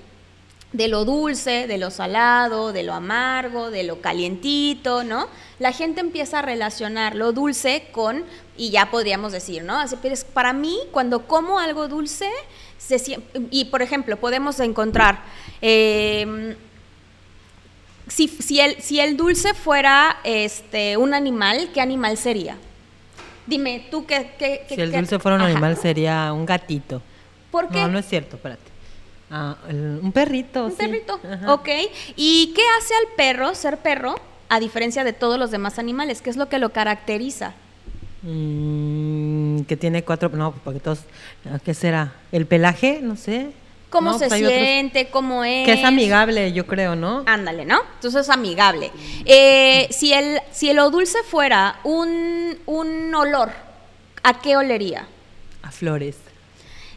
De 0.72 0.87
lo 0.87 1.04
dulce, 1.04 1.66
de 1.66 1.78
lo 1.78 1.90
salado, 1.90 2.72
de 2.72 2.82
lo 2.82 2.92
amargo, 2.92 3.70
de 3.70 3.82
lo 3.82 4.00
calientito, 4.00 5.02
¿no? 5.02 5.26
La 5.58 5.72
gente 5.72 6.00
empieza 6.00 6.38
a 6.40 6.42
relacionar 6.42 7.16
lo 7.16 7.32
dulce 7.32 7.88
con, 7.90 8.25
y 8.56 8.70
ya 8.70 8.90
podríamos 8.90 9.32
decir, 9.32 9.64
¿no? 9.64 9.78
Así 9.78 9.96
que 9.96 10.14
para 10.32 10.52
mí, 10.52 10.78
cuando 10.92 11.26
como 11.26 11.58
algo 11.58 11.88
dulce, 11.88 12.30
se, 12.76 13.18
y 13.50 13.64
por 13.64 13.82
ejemplo, 13.82 14.18
podemos 14.18 14.60
encontrar, 14.60 15.25
em, 15.62 16.54
si, 18.06 18.28
si, 18.28 18.60
el, 18.60 18.80
si 18.80 19.00
el 19.00 19.16
dulce 19.16 19.54
fuera 19.54 20.18
este, 20.22 20.98
un 20.98 21.14
animal, 21.14 21.70
¿qué 21.72 21.80
animal 21.80 22.16
sería? 22.18 22.58
Dime, 23.48 23.86
¿tú 23.90 24.04
qué...? 24.06 24.64
si 24.68 24.80
el 24.80 24.92
dulce 24.92 25.18
fuera 25.18 25.36
un 25.36 25.42
animal 25.42 25.76
sería 25.76 26.32
un 26.32 26.44
gatito. 26.44 27.00
¿Por 27.50 27.68
qué? 27.68 27.80
No, 27.80 27.88
no 27.88 27.98
es 27.98 28.06
cierto, 28.06 28.36
espérate. 28.36 28.60
Ah, 29.30 29.56
el- 29.68 30.00
un 30.02 30.12
perrito. 30.12 30.66
Un 30.66 30.70
sí. 30.72 30.76
perrito, 30.76 31.18
Ajá. 31.28 31.54
ok. 31.54 31.68
¿Y 32.16 32.52
qué 32.54 32.62
hace 32.78 32.94
al 32.94 33.14
perro 33.16 33.54
ser 33.54 33.78
perro 33.78 34.16
a 34.50 34.60
diferencia 34.60 35.02
de 35.02 35.12
todos 35.14 35.38
los 35.38 35.50
demás 35.50 35.78
animales? 35.78 36.20
¿Qué 36.20 36.28
es 36.30 36.36
lo 36.36 36.48
que 36.50 36.58
lo 36.58 36.70
caracteriza? 36.70 37.54
Mm, 38.22 39.62
que 39.62 39.76
tiene 39.76 40.02
cuatro, 40.04 40.28
no, 40.30 40.52
porque 40.64 40.80
todos, 40.80 41.00
¿qué 41.64 41.72
será? 41.74 42.12
¿El 42.32 42.46
pelaje? 42.46 43.00
No 43.02 43.16
sé. 43.16 43.50
¿Cómo 43.90 44.12
No, 44.12 44.18
se 44.18 44.28
pues 44.28 44.42
otros- 44.42 44.52
siente? 44.59 45.09
¿Cómo 45.09 45.45
es? 45.45 45.64
Que 45.64 45.73
es 45.75 45.85
amigable, 45.85 46.52
yo 46.52 46.66
creo, 46.66 46.95
¿no? 46.95 47.23
Ándale, 47.26 47.64
¿no? 47.64 47.80
Entonces 47.95 48.23
es 48.23 48.28
amigable. 48.28 48.90
Eh, 49.25 49.88
si, 49.90 50.12
el, 50.12 50.40
si 50.52 50.68
el 50.68 50.76
dulce 50.90 51.18
fuera 51.28 51.80
un, 51.85 52.59
un 52.66 53.14
olor, 53.14 53.50
¿a 54.23 54.40
qué 54.40 54.57
olería? 54.59 55.09
A 55.62 55.71
flores. 55.71 56.16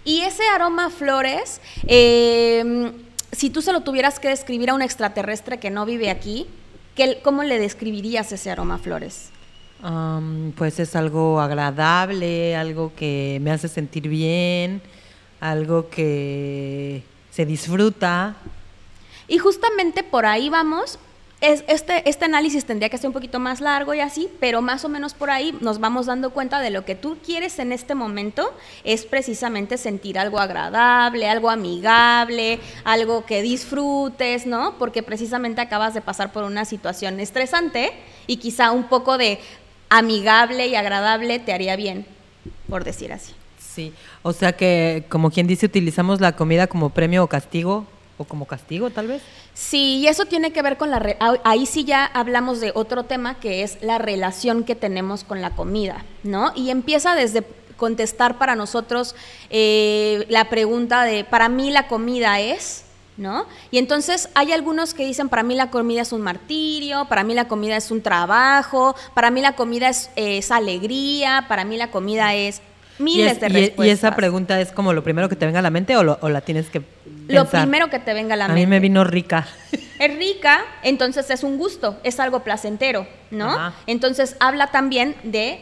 Y 0.03 0.21
ese 0.21 0.43
aroma 0.53 0.87
a 0.87 0.89
flores, 0.89 1.61
eh, 1.87 2.91
si 3.31 3.49
tú 3.49 3.61
se 3.61 3.71
lo 3.71 3.81
tuvieras 3.81 4.19
que 4.19 4.27
describir 4.27 4.69
a 4.71 4.73
un 4.73 4.81
extraterrestre 4.81 5.59
que 5.59 5.69
no 5.69 5.85
vive 5.85 6.09
aquí, 6.09 6.47
¿qué- 6.95 7.19
¿cómo 7.23 7.43
le 7.43 7.57
describirías 7.59 8.31
ese 8.33 8.51
aroma 8.51 8.75
a 8.75 8.79
flores? 8.79 9.29
Am, 9.83 10.51
pues 10.57 10.79
es 10.79 10.95
algo 10.95 11.39
agradable, 11.39 12.55
algo 12.55 12.91
que 12.95 13.39
me 13.41 13.51
hace 13.51 13.67
sentir 13.67 14.07
bien, 14.09 14.81
algo 15.41 15.89
que 15.89 17.03
se 17.31 17.45
disfruta. 17.45 18.35
Y 19.27 19.39
justamente 19.39 20.03
por 20.03 20.25
ahí 20.25 20.49
vamos. 20.49 20.99
Es, 21.41 21.63
este, 21.67 22.07
este 22.07 22.25
análisis 22.25 22.65
tendría 22.65 22.89
que 22.89 22.99
ser 22.99 23.07
un 23.07 23.13
poquito 23.13 23.39
más 23.39 23.61
largo 23.61 23.95
y 23.95 23.99
así, 23.99 24.29
pero 24.39 24.61
más 24.61 24.85
o 24.85 24.89
menos 24.89 25.15
por 25.15 25.31
ahí 25.31 25.57
nos 25.59 25.79
vamos 25.79 26.05
dando 26.05 26.29
cuenta 26.29 26.59
de 26.59 26.69
lo 26.69 26.85
que 26.85 26.93
tú 26.93 27.17
quieres 27.25 27.57
en 27.57 27.71
este 27.71 27.95
momento 27.95 28.53
es 28.83 29.05
precisamente 29.05 29.79
sentir 29.79 30.19
algo 30.19 30.37
agradable, 30.37 31.27
algo 31.27 31.49
amigable, 31.49 32.59
algo 32.83 33.25
que 33.25 33.41
disfrutes, 33.41 34.45
¿no? 34.45 34.75
Porque 34.77 35.01
precisamente 35.01 35.61
acabas 35.61 35.95
de 35.95 36.01
pasar 36.01 36.31
por 36.31 36.43
una 36.43 36.63
situación 36.63 37.19
estresante 37.19 37.91
y 38.27 38.37
quizá 38.37 38.69
un 38.71 38.83
poco 38.83 39.17
de 39.17 39.39
amigable 39.89 40.67
y 40.67 40.75
agradable 40.75 41.39
te 41.39 41.53
haría 41.53 41.75
bien, 41.75 42.05
por 42.69 42.83
decir 42.83 43.11
así. 43.11 43.33
Sí, 43.73 43.93
o 44.21 44.33
sea 44.33 44.51
que, 44.53 45.05
como 45.09 45.31
quien 45.31 45.47
dice, 45.47 45.65
utilizamos 45.65 46.19
la 46.19 46.35
comida 46.35 46.67
como 46.67 46.89
premio 46.89 47.23
o 47.23 47.27
castigo, 47.27 47.85
o 48.17 48.25
como 48.25 48.45
castigo 48.45 48.89
tal 48.89 49.07
vez. 49.07 49.21
Sí, 49.53 49.99
y 49.99 50.07
eso 50.07 50.25
tiene 50.25 50.51
que 50.51 50.61
ver 50.61 50.77
con 50.77 50.91
la... 50.91 50.99
re- 50.99 51.17
ah- 51.19 51.37
Ahí 51.43 51.65
sí 51.65 51.83
ya 51.85 52.05
hablamos 52.05 52.59
de 52.59 52.71
otro 52.75 53.03
tema 53.05 53.35
que 53.39 53.63
es 53.63 53.77
la 53.81 53.97
relación 53.97 54.63
que 54.63 54.75
tenemos 54.75 55.23
con 55.23 55.41
la 55.41 55.51
comida, 55.51 56.03
¿no? 56.23 56.51
Y 56.55 56.69
empieza 56.69 57.15
desde 57.15 57.43
contestar 57.77 58.37
para 58.37 58.55
nosotros 58.55 59.15
eh, 59.49 60.25
la 60.29 60.49
pregunta 60.49 61.03
de, 61.03 61.23
para 61.23 61.49
mí 61.49 61.71
la 61.71 61.87
comida 61.87 62.39
es, 62.39 62.83
¿no? 63.17 63.45
Y 63.71 63.77
entonces 63.79 64.29
hay 64.35 64.51
algunos 64.51 64.93
que 64.93 65.05
dicen, 65.05 65.29
para 65.29 65.41
mí 65.43 65.55
la 65.55 65.71
comida 65.71 66.01
es 66.01 66.11
un 66.11 66.21
martirio, 66.21 67.05
para 67.05 67.23
mí 67.23 67.33
la 67.33 67.47
comida 67.47 67.75
es 67.77 67.89
un 67.89 68.01
trabajo, 68.03 68.95
para 69.15 69.31
mí 69.31 69.41
la 69.41 69.55
comida 69.55 69.89
es, 69.89 70.11
es 70.15 70.51
alegría, 70.51 71.45
para 71.47 71.65
mí 71.65 71.75
la 71.77 71.89
comida 71.89 72.35
es 72.35 72.61
miles 72.99 73.33
es- 73.33 73.39
de 73.41 73.49
respuestas. 73.49 73.85
y 73.85 73.89
esa 73.89 74.15
pregunta 74.15 74.59
es 74.61 74.71
como 74.71 74.93
lo 74.93 75.03
primero 75.03 75.27
que 75.29 75.35
te 75.35 75.45
venga 75.45 75.59
a 75.59 75.61
la 75.61 75.69
mente 75.69 75.95
o, 75.97 76.03
lo- 76.03 76.17
o 76.21 76.29
la 76.29 76.41
tienes 76.41 76.69
que 76.69 76.81
Lo 77.27 77.45
primero 77.45 77.89
que 77.89 77.99
te 77.99 78.13
venga 78.13 78.33
a 78.33 78.37
la 78.37 78.45
A 78.45 78.47
mente. 78.49 78.61
mí 78.61 78.67
me 78.67 78.79
vino 78.79 79.03
rica. 79.03 79.47
Es 79.99 80.17
rica, 80.17 80.61
entonces 80.81 81.29
es 81.29 81.43
un 81.43 81.59
gusto, 81.59 81.99
es 82.03 82.19
algo 82.19 82.43
placentero, 82.43 83.05
¿no? 83.29 83.49
Ajá. 83.51 83.73
Entonces 83.85 84.35
habla 84.39 84.71
también 84.71 85.15
de 85.23 85.59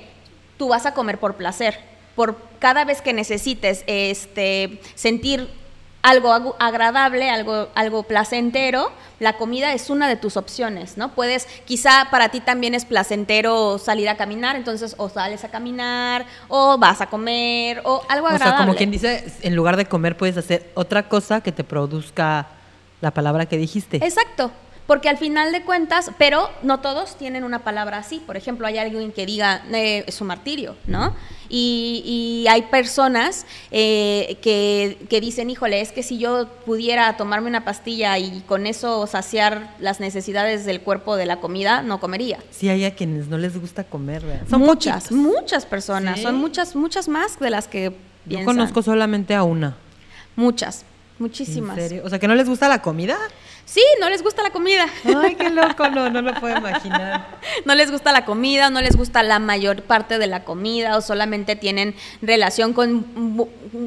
tú 0.58 0.70
vas 0.70 0.86
a 0.86 0.94
comer 0.94 1.18
por 1.18 1.36
placer, 1.36 1.78
por 2.16 2.38
cada 2.58 2.86
vez 2.86 3.02
que 3.02 3.12
necesites 3.12 3.84
este 3.88 4.80
sentir 4.96 5.50
algo 6.02 6.56
agradable, 6.60 7.30
algo, 7.30 7.68
algo 7.76 8.04
placentero, 8.04 8.92
la 9.20 9.34
comida 9.34 9.74
es 9.74 9.90
una 9.90 10.08
de 10.08 10.16
tus 10.16 10.38
opciones, 10.38 10.98
¿no? 10.98 11.14
Puedes, 11.14 11.46
quizá 11.66 12.08
para 12.10 12.30
ti 12.30 12.40
también 12.40 12.74
es 12.74 12.86
placentero 12.86 13.78
salir 13.78 14.08
a 14.08 14.16
caminar, 14.16 14.56
entonces 14.56 14.96
o 14.98 15.10
sales 15.10 15.44
a 15.44 15.50
caminar, 15.50 16.26
o 16.48 16.78
vas 16.78 17.02
a 17.02 17.08
comer, 17.08 17.82
o 17.84 18.02
algo 18.08 18.28
O 18.28 18.30
agradable. 18.30 18.58
sea, 18.58 18.66
como 18.66 18.76
quien 18.76 18.92
dice, 18.92 19.26
en 19.42 19.56
lugar 19.56 19.76
de 19.76 19.86
comer 19.86 20.16
puedes 20.16 20.38
hacer 20.38 20.72
otra 20.74 21.10
cosa 21.10 21.42
que 21.42 21.52
te 21.52 21.64
produzca 21.66 22.48
la 23.02 23.12
palabra 23.12 23.46
que 23.46 23.58
dijiste. 23.58 23.98
Exacto, 23.98 24.52
porque 24.90 25.08
al 25.08 25.18
final 25.20 25.52
de 25.52 25.62
cuentas, 25.62 26.10
pero 26.18 26.50
no 26.64 26.80
todos 26.80 27.16
tienen 27.16 27.44
una 27.44 27.60
palabra 27.60 28.00
así. 28.00 28.24
Por 28.26 28.38
ejemplo, 28.38 28.66
hay 28.66 28.80
alguien 28.80 29.12
que 29.12 29.28
diga 29.28 29.62
eh, 29.72 30.04
es 30.08 30.20
un 30.20 30.26
martirio, 30.26 30.76
¿no? 30.88 31.16
Y, 31.48 32.02
y 32.44 32.48
hay 32.48 32.64
personas 32.64 33.46
eh, 33.70 34.40
que, 34.42 34.98
que 35.08 35.22
dicen, 35.22 35.52
híjole, 35.52 35.82
es 35.82 35.92
que 35.92 36.02
si 36.02 36.18
yo 36.18 36.48
pudiera 36.66 37.18
tomarme 37.18 37.48
una 37.50 37.64
pastilla 37.66 38.18
y 38.18 38.42
con 38.48 38.66
eso 38.66 39.06
saciar 39.06 39.76
las 39.80 40.00
necesidades 40.00 40.66
del 40.66 40.82
cuerpo 40.82 41.18
de 41.18 41.28
la 41.28 41.40
comida, 41.40 41.84
no 41.84 42.00
comería. 42.00 42.40
Sí, 42.50 42.68
hay 42.68 42.84
a 42.86 42.96
quienes 42.96 43.28
no 43.28 43.38
les 43.38 43.62
gusta 43.62 43.84
comer, 43.84 44.26
¿verdad? 44.26 44.48
Son 44.50 44.60
muchas, 44.60 45.04
poquitos. 45.04 45.18
muchas 45.18 45.66
personas, 45.68 46.16
¿Sí? 46.18 46.24
son 46.24 46.34
muchas, 46.34 46.76
muchas 46.76 47.08
más 47.08 47.40
de 47.40 47.52
las 47.52 47.68
que 47.68 47.94
Yo 48.26 48.44
conozco 48.44 48.82
solamente 48.82 49.36
a 49.36 49.44
una. 49.44 49.78
muchas, 50.36 50.82
¿En 50.82 51.26
muchísimas. 51.26 51.76
serio? 51.76 52.02
O 52.06 52.10
sea, 52.10 52.18
que 52.18 52.28
no 52.28 52.34
les 52.34 52.50
gusta 52.50 52.68
la 52.68 52.82
comida. 52.82 53.20
Sí, 53.72 53.84
no 54.02 54.10
les 54.10 54.24
gusta 54.24 54.42
la 54.42 54.50
comida. 54.50 54.88
Ay, 55.22 55.36
qué 55.36 55.52
loco, 55.52 55.88
no, 55.90 56.10
no 56.10 56.24
lo 56.24 56.34
puedo 56.34 56.58
imaginar. 56.66 57.40
no 57.66 57.76
les 57.76 57.92
gusta 57.92 58.12
la 58.12 58.26
comida, 58.26 58.72
no 58.72 58.82
les 58.82 58.96
gusta 58.98 59.22
la 59.22 59.38
mayor 59.38 59.84
parte 59.84 60.18
de 60.18 60.26
la 60.26 60.44
comida 60.44 60.98
o 60.98 61.02
solamente 61.02 61.56
tienen 61.56 61.94
relación 62.20 62.74
con 62.74 63.06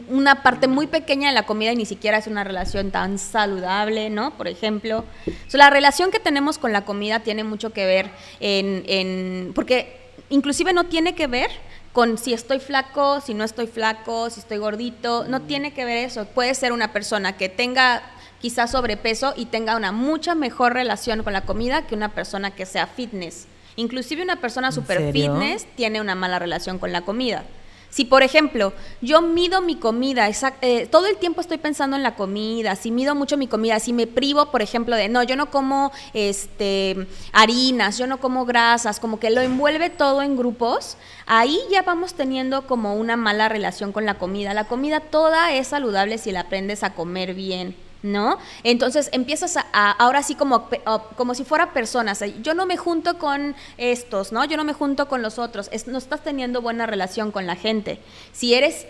una 0.09 0.45
parte 0.45 0.69
muy 0.69 0.87
pequeña 0.87 1.31
de 1.31 1.35
la 1.35 1.47
comida 1.47 1.73
y 1.73 1.77
ni 1.77 1.85
siquiera 1.87 2.19
es 2.19 2.29
una 2.29 2.45
relación 2.45 2.93
tan 2.93 3.19
saludable, 3.19 4.09
¿no? 4.09 4.31
Por 4.39 4.47
ejemplo. 4.47 5.05
So, 5.49 5.59
la 5.59 5.69
relación 5.69 6.13
que 6.13 6.21
tenemos 6.21 6.59
con 6.59 6.73
la 6.73 6.85
comida 6.85 7.19
tiene 7.21 7.43
mucho 7.43 7.73
que 7.73 7.85
ver 7.85 8.11
en, 8.39 8.85
en- 8.87 9.53
porque 9.53 10.01
inclusive 10.31 10.73
no 10.73 10.85
tiene 10.85 11.17
que 11.17 11.27
ver 11.27 11.51
con 11.93 12.19
si 12.19 12.33
estoy 12.33 12.61
flaco, 12.61 13.21
si 13.21 13.35
no 13.35 13.43
estoy 13.43 13.67
flaco, 13.67 14.31
si 14.31 14.39
estoy 14.39 14.59
gordito, 14.59 15.25
no 15.29 15.43
tiene 15.43 15.75
que 15.75 15.85
ver 15.85 15.99
eso. 15.99 16.25
Puede 16.27 16.55
ser 16.55 16.71
una 16.73 16.93
persona 16.93 17.37
que 17.37 17.49
tenga 17.49 18.01
quizás 18.43 18.73
sobrepeso 18.73 19.33
y 19.37 19.47
tenga 19.47 19.77
una 19.77 19.93
mucha 19.93 20.35
mejor 20.35 20.75
relación 20.75 21.23
con 21.23 21.33
la 21.33 21.43
comida 21.43 21.87
que 21.87 21.95
una 21.95 22.11
persona 22.11 22.51
que 22.51 22.67
sea 22.67 22.87
fitness. 22.87 23.47
Inclusive 23.77 24.23
una 24.23 24.37
persona 24.37 24.67
¿En 24.67 24.73
super 24.75 25.13
fitness 25.13 25.67
tiene 25.77 26.01
una 26.01 26.15
mala 26.15 26.39
relación 26.39 26.79
con 26.79 26.93
la 26.93 27.03
comida. 27.03 27.45
Si, 27.89 28.07
por 28.07 28.23
ejemplo, 28.23 28.73
yo 29.03 29.21
mido 29.21 29.61
mi 29.61 29.77
comida, 29.77 30.27
exact- 30.29 30.57
eh, 30.63 30.87
todo 30.91 31.07
el 31.09 31.19
tiempo 31.19 31.43
estoy 31.43 31.59
pensando 31.59 31.95
en 31.95 32.03
la 32.03 32.15
comida, 32.15 32.75
si 32.75 32.91
mido 32.91 33.15
mucho 33.15 33.37
mi 33.37 33.47
comida, 33.49 33.79
si 33.81 33.93
me 33.93 34.07
privo, 34.07 34.51
por 34.51 34.63
ejemplo, 34.63 34.97
de, 34.97 35.11
no, 35.11 35.23
yo 35.23 35.37
no 35.37 35.51
como 35.51 35.93
este, 36.15 37.07
harinas, 37.33 37.99
yo 37.99 38.07
no 38.07 38.19
como 38.19 38.47
grasas, 38.47 38.99
como 38.99 39.21
que 39.21 39.29
lo 39.31 39.43
envuelve 39.43 39.91
todo 39.91 40.23
en 40.23 40.39
grupos, 40.39 40.97
ahí 41.27 41.59
ya 41.71 41.83
vamos 41.83 42.15
teniendo 42.15 42.67
como 42.67 42.95
una 42.97 43.17
mala 43.17 43.51
relación 43.51 43.93
con 43.93 44.07
la 44.07 44.15
comida. 44.15 44.55
La 44.55 44.65
comida 44.65 45.01
toda 45.01 45.53
es 45.53 45.67
saludable 45.69 46.17
si 46.17 46.33
la 46.33 46.41
aprendes 46.41 46.83
a 46.83 46.95
comer 46.95 47.35
bien. 47.35 47.77
¿No? 48.03 48.39
Entonces 48.65 49.09
empiezas 49.13 49.57
a, 49.57 49.91
ahora 49.93 50.25
sí 50.25 50.35
como, 50.35 50.69
como 51.17 51.35
si 51.35 51.45
fuera 51.45 51.73
personas. 51.73 52.23
Yo 52.43 52.53
no 52.55 52.67
me 52.67 52.77
junto 52.77 53.17
con 53.19 53.55
estos, 53.79 54.33
¿no? 54.33 54.45
Yo 54.45 54.57
no 54.57 54.65
me 54.65 54.73
junto 54.73 55.07
con 55.07 55.23
los 55.23 55.39
otros. 55.39 55.69
Es- 55.71 55.87
no 55.87 55.99
estás 55.99 56.25
teniendo 56.25 56.61
buena 56.63 56.87
relación 56.87 57.31
con 57.31 57.47
la 57.47 57.55
gente. 57.55 58.01
Si 58.33 58.55
eres, 58.55 58.87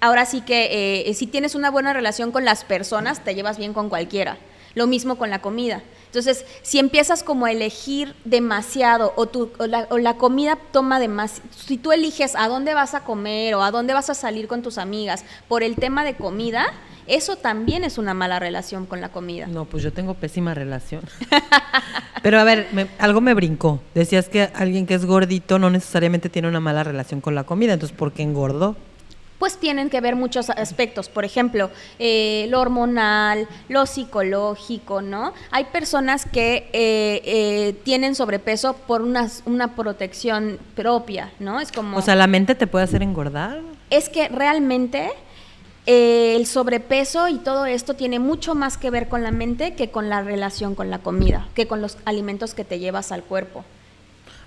ahora 0.00 0.26
sí 0.26 0.40
que, 0.40 1.04
eh, 1.08 1.14
si 1.14 1.28
tienes 1.28 1.54
una 1.54 1.70
buena 1.70 1.92
relación 1.92 2.32
con 2.32 2.44
las 2.44 2.64
personas, 2.64 3.22
te 3.22 3.36
llevas 3.36 3.58
bien 3.58 3.72
con 3.74 3.88
cualquiera. 3.88 4.38
Lo 4.74 4.86
mismo 4.86 5.16
con 5.16 5.30
la 5.30 5.40
comida. 5.40 5.82
Entonces, 6.06 6.44
si 6.62 6.78
empiezas 6.78 7.22
como 7.22 7.44
a 7.46 7.52
elegir 7.52 8.14
demasiado 8.24 9.12
o, 9.16 9.26
tu, 9.26 9.50
o, 9.58 9.66
la, 9.66 9.86
o 9.90 9.98
la 9.98 10.16
comida 10.16 10.58
toma 10.72 11.00
demasiado, 11.00 11.48
si 11.54 11.76
tú 11.76 11.92
eliges 11.92 12.34
a 12.34 12.48
dónde 12.48 12.72
vas 12.74 12.94
a 12.94 13.04
comer 13.04 13.54
o 13.54 13.62
a 13.62 13.70
dónde 13.70 13.92
vas 13.92 14.08
a 14.08 14.14
salir 14.14 14.48
con 14.48 14.62
tus 14.62 14.78
amigas 14.78 15.24
por 15.48 15.62
el 15.62 15.76
tema 15.76 16.04
de 16.04 16.14
comida, 16.16 16.66
eso 17.06 17.36
también 17.36 17.84
es 17.84 17.98
una 17.98 18.14
mala 18.14 18.38
relación 18.38 18.86
con 18.86 19.00
la 19.00 19.10
comida. 19.10 19.46
No, 19.46 19.64
pues 19.66 19.82
yo 19.82 19.92
tengo 19.92 20.14
pésima 20.14 20.54
relación. 20.54 21.02
Pero 22.22 22.38
a 22.40 22.44
ver, 22.44 22.68
me- 22.72 22.88
algo 22.98 23.20
me 23.20 23.34
brincó. 23.34 23.80
Decías 23.94 24.28
que 24.28 24.50
alguien 24.54 24.86
que 24.86 24.94
es 24.94 25.04
gordito 25.06 25.58
no 25.58 25.70
necesariamente 25.70 26.28
tiene 26.28 26.48
una 26.48 26.60
mala 26.60 26.84
relación 26.84 27.20
con 27.20 27.34
la 27.34 27.44
comida, 27.44 27.74
entonces 27.74 27.96
¿por 27.96 28.12
qué 28.12 28.22
engordó? 28.22 28.76
Pues 29.38 29.56
tienen 29.58 29.90
que 29.90 30.00
ver 30.00 30.16
muchos 30.16 30.50
aspectos, 30.50 31.08
por 31.08 31.24
ejemplo, 31.24 31.70
eh, 31.98 32.46
lo 32.50 32.60
hormonal, 32.60 33.46
lo 33.68 33.86
psicológico, 33.86 35.02
¿no? 35.02 35.32
Hay 35.50 35.64
personas 35.64 36.26
que 36.26 36.68
eh, 36.72 37.22
eh, 37.24 37.76
tienen 37.84 38.14
sobrepeso 38.14 38.74
por 38.74 39.02
una, 39.02 39.28
una 39.46 39.74
protección 39.74 40.58
propia, 40.74 41.32
¿no? 41.38 41.60
Es 41.60 41.72
como... 41.72 41.98
O 41.98 42.02
sea, 42.02 42.16
¿la 42.16 42.26
mente 42.26 42.54
te 42.54 42.66
puede 42.66 42.84
hacer 42.84 43.02
engordar? 43.02 43.60
es 43.90 44.08
que 44.08 44.28
realmente 44.28 45.10
eh, 45.86 46.34
el 46.36 46.46
sobrepeso 46.46 47.28
y 47.28 47.38
todo 47.38 47.66
esto 47.66 47.94
tiene 47.94 48.18
mucho 48.18 48.54
más 48.54 48.76
que 48.76 48.90
ver 48.90 49.08
con 49.08 49.22
la 49.22 49.30
mente 49.30 49.74
que 49.74 49.90
con 49.90 50.08
la 50.08 50.22
relación 50.22 50.74
con 50.74 50.90
la 50.90 50.98
comida, 50.98 51.48
que 51.54 51.66
con 51.66 51.80
los 51.80 51.98
alimentos 52.04 52.54
que 52.54 52.64
te 52.64 52.78
llevas 52.78 53.12
al 53.12 53.22
cuerpo. 53.22 53.64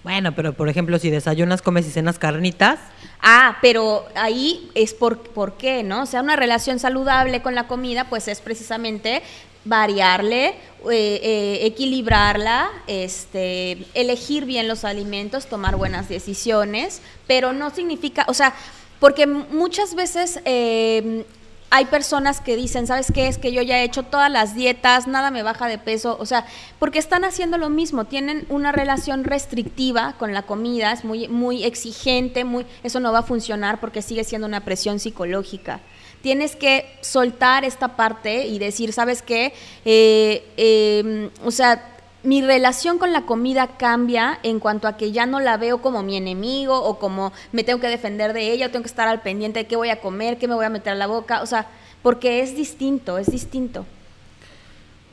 Bueno, 0.04 0.34
pero 0.36 0.54
por 0.54 0.68
ejemplo, 0.68 0.98
si 0.98 1.12
desayunas, 1.12 1.62
comes 1.62 1.88
y 1.88 1.92
cenas 1.92 2.18
carnitas. 2.18 2.80
Ah, 3.22 3.58
pero 3.62 4.06
ahí 4.16 4.72
es 4.74 4.94
por, 4.94 5.20
por 5.20 5.54
qué, 5.54 5.84
¿no? 5.84 6.04
O 6.04 6.06
sea, 6.08 6.22
una 6.22 6.36
relación 6.36 6.80
saludable 6.80 7.42
con 7.44 7.54
la 7.54 7.68
comida, 7.68 8.10
pues 8.10 8.28
es 8.28 8.42
precisamente 8.42 9.22
variarle, 9.64 10.56
eh, 10.90 11.20
eh, 11.22 11.60
equilibrarla, 11.62 12.70
este, 12.88 13.86
elegir 13.94 14.46
bien 14.46 14.68
los 14.68 14.86
alimentos, 14.86 15.46
tomar 15.46 15.76
buenas 15.76 16.10
decisiones, 16.10 17.02
pero 17.28 17.54
no 17.54 17.70
significa, 17.70 18.26
o 18.28 18.34
sea, 18.34 18.56
porque 19.00 19.28
muchas 19.28 19.94
veces 19.94 20.40
eh, 20.46 21.26
hay 21.74 21.86
personas 21.86 22.42
que 22.42 22.58
dicen, 22.58 22.86
¿sabes 22.86 23.12
qué? 23.14 23.28
Es 23.28 23.38
que 23.38 23.54
yo 23.54 23.62
ya 23.62 23.80
he 23.80 23.84
hecho 23.86 24.04
todas 24.04 24.30
las 24.30 24.56
dietas, 24.56 25.08
nada 25.08 25.32
me 25.32 25.42
baja 25.42 25.68
de 25.70 25.78
peso, 25.78 26.18
o 26.20 26.26
sea, 26.26 26.46
porque 26.80 27.00
están 27.00 27.24
haciendo 27.24 27.58
lo 27.58 27.70
mismo, 27.70 28.04
tienen 28.06 28.46
una 28.50 28.74
relación 28.74 29.24
restrictiva 29.24 30.16
con 30.20 30.34
la 30.34 30.42
comida, 30.42 30.92
es 30.92 31.06
muy, 31.06 31.30
muy 31.30 31.64
exigente, 31.64 32.44
muy, 32.44 32.66
eso 32.84 33.00
no 33.00 33.14
va 33.14 33.20
a 33.20 33.24
funcionar 33.24 33.80
porque 33.80 34.02
sigue 34.02 34.26
siendo 34.26 34.48
una 34.48 34.66
presión 34.66 35.00
psicológica. 35.00 35.80
Tienes 36.22 36.58
que 36.58 36.86
soltar 37.00 37.64
esta 37.64 37.96
parte 37.96 38.48
y 38.48 38.60
decir, 38.60 38.92
¿sabes 38.92 39.22
qué? 39.22 39.54
Eh, 39.86 40.44
em, 40.58 41.30
o 41.46 41.52
sea, 41.52 42.01
mi 42.24 42.42
relación 42.42 42.98
con 42.98 43.14
la 43.14 43.24
comida 43.24 43.68
cambia 43.78 44.40
en 44.44 44.60
cuanto 44.60 44.88
a 44.88 44.96
que 44.96 45.12
ya 45.12 45.26
no 45.26 45.40
la 45.40 45.58
veo 45.58 45.82
como 45.82 46.04
mi 46.04 46.18
enemigo 46.18 46.80
o 46.82 47.00
como 47.00 47.34
me 47.52 47.64
tengo 47.64 47.80
que 47.80 47.88
defender 47.88 48.34
de 48.34 48.52
ella, 48.52 48.68
o 48.68 48.70
tengo 48.70 48.84
que 48.84 48.90
estar 48.90 49.08
al 49.08 49.22
pendiente 49.22 49.60
de 49.60 49.68
qué 49.68 49.76
voy 49.76 49.90
a 49.90 50.00
comer, 50.02 50.38
qué 50.38 50.48
me 50.48 50.56
voy 50.56 50.66
a 50.66 50.70
meter 50.70 50.94
a 50.94 50.96
la 50.96 51.08
boca, 51.08 51.42
o 51.42 51.46
sea, 51.46 51.68
porque 52.04 52.42
es 52.42 52.56
distinto, 52.56 53.18
es 53.18 53.32
distinto. 53.32 53.86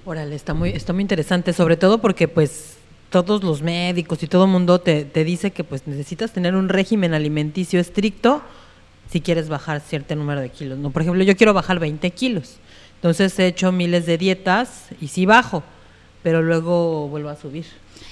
Órale, 0.05 0.35
está 0.35 0.55
muy, 0.55 0.71
está 0.71 0.93
muy 0.93 1.03
interesante, 1.03 1.53
sobre 1.53 1.77
todo 1.77 1.99
porque 1.99 2.29
pues 2.29 2.77
todos 3.11 3.43
los 3.43 3.63
médicos 3.63 4.23
y 4.23 4.27
todo 4.27 4.45
el 4.45 4.51
mundo 4.51 4.81
te, 4.81 5.05
te 5.05 5.25
dice 5.25 5.51
que 5.51 5.65
pues 5.65 5.87
necesitas 5.87 6.33
tener 6.33 6.55
un 6.55 6.69
régimen 6.69 7.15
alimenticio 7.15 7.81
estricto 7.81 8.43
si 9.11 9.23
quieres 9.23 9.49
bajar 9.49 9.81
cierto 9.81 10.15
número 10.15 10.43
de 10.43 10.51
kilos. 10.51 10.79
¿no? 10.79 10.91
Por 10.91 11.03
ejemplo, 11.03 11.25
yo 11.25 11.37
quiero 11.37 11.55
bajar 11.55 11.79
20 11.79 12.11
kilos, 12.11 12.57
entonces 12.97 13.39
he 13.39 13.47
hecho 13.47 13.73
miles 13.73 14.05
de 14.05 14.19
dietas 14.19 14.89
y 15.01 15.09
sí 15.09 15.25
bajo 15.25 15.63
pero 16.23 16.43
luego 16.43 17.09
vuelvo 17.09 17.29
a 17.29 17.37
subir. 17.37 17.67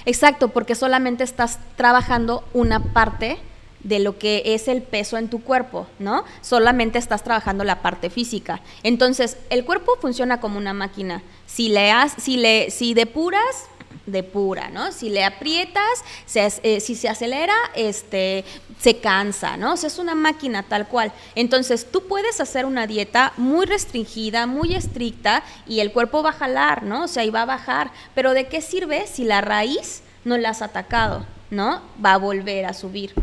Exacto, 0.05 0.49
porque 0.49 0.75
solamente 0.75 1.23
estás 1.23 1.59
trabajando 1.75 2.43
una 2.53 2.93
parte 2.93 3.37
de 3.83 3.99
lo 3.99 4.17
que 4.17 4.41
es 4.45 4.67
el 4.67 4.81
peso 4.81 5.17
en 5.17 5.29
tu 5.29 5.41
cuerpo, 5.41 5.87
¿no? 5.99 6.23
Solamente 6.41 6.97
estás 6.97 7.23
trabajando 7.23 7.63
la 7.63 7.81
parte 7.81 8.09
física. 8.09 8.61
Entonces, 8.83 9.37
el 9.49 9.65
cuerpo 9.65 9.97
funciona 10.01 10.39
como 10.39 10.57
una 10.57 10.73
máquina. 10.73 11.21
Si 11.45 11.69
le 11.69 11.91
si 12.17 12.37
le 12.37 12.71
si 12.71 12.93
depuras, 12.93 13.67
depura, 14.07 14.69
¿no? 14.69 14.91
Si 14.91 15.09
le 15.09 15.23
aprietas, 15.23 16.03
eh, 16.33 16.79
si 16.79 16.95
se 16.95 17.09
acelera, 17.09 17.53
este 17.75 18.43
se 18.79 18.97
cansa, 18.97 19.57
¿no? 19.57 19.73
O 19.73 19.77
sea, 19.77 19.87
es 19.87 19.99
una 19.99 20.15
máquina 20.15 20.63
tal 20.63 20.87
cual. 20.87 21.11
Entonces, 21.35 21.87
tú 21.91 22.07
puedes 22.07 22.39
hacer 22.39 22.65
una 22.65 22.87
dieta 22.87 23.33
muy 23.37 23.65
restringida, 23.65 24.47
muy 24.47 24.73
estricta, 24.75 25.43
y 25.67 25.79
el 25.79 25.91
cuerpo 25.91 26.23
va 26.23 26.29
a 26.29 26.33
jalar, 26.33 26.83
¿no? 26.83 27.03
O 27.03 27.07
sea, 27.07 27.23
y 27.23 27.29
va 27.29 27.43
a 27.43 27.45
bajar. 27.45 27.91
Pero 28.15 28.33
¿de 28.33 28.47
qué 28.47 28.61
sirve 28.61 29.05
si 29.07 29.23
la 29.23 29.41
raíz 29.41 30.01
no 30.25 30.37
la 30.37 30.49
has 30.49 30.61
atacado, 30.61 31.25
¿no? 31.49 31.81
Va 32.03 32.13
a 32.13 32.17
volver 32.17 32.65
a 32.65 32.73
subir. 32.73 33.13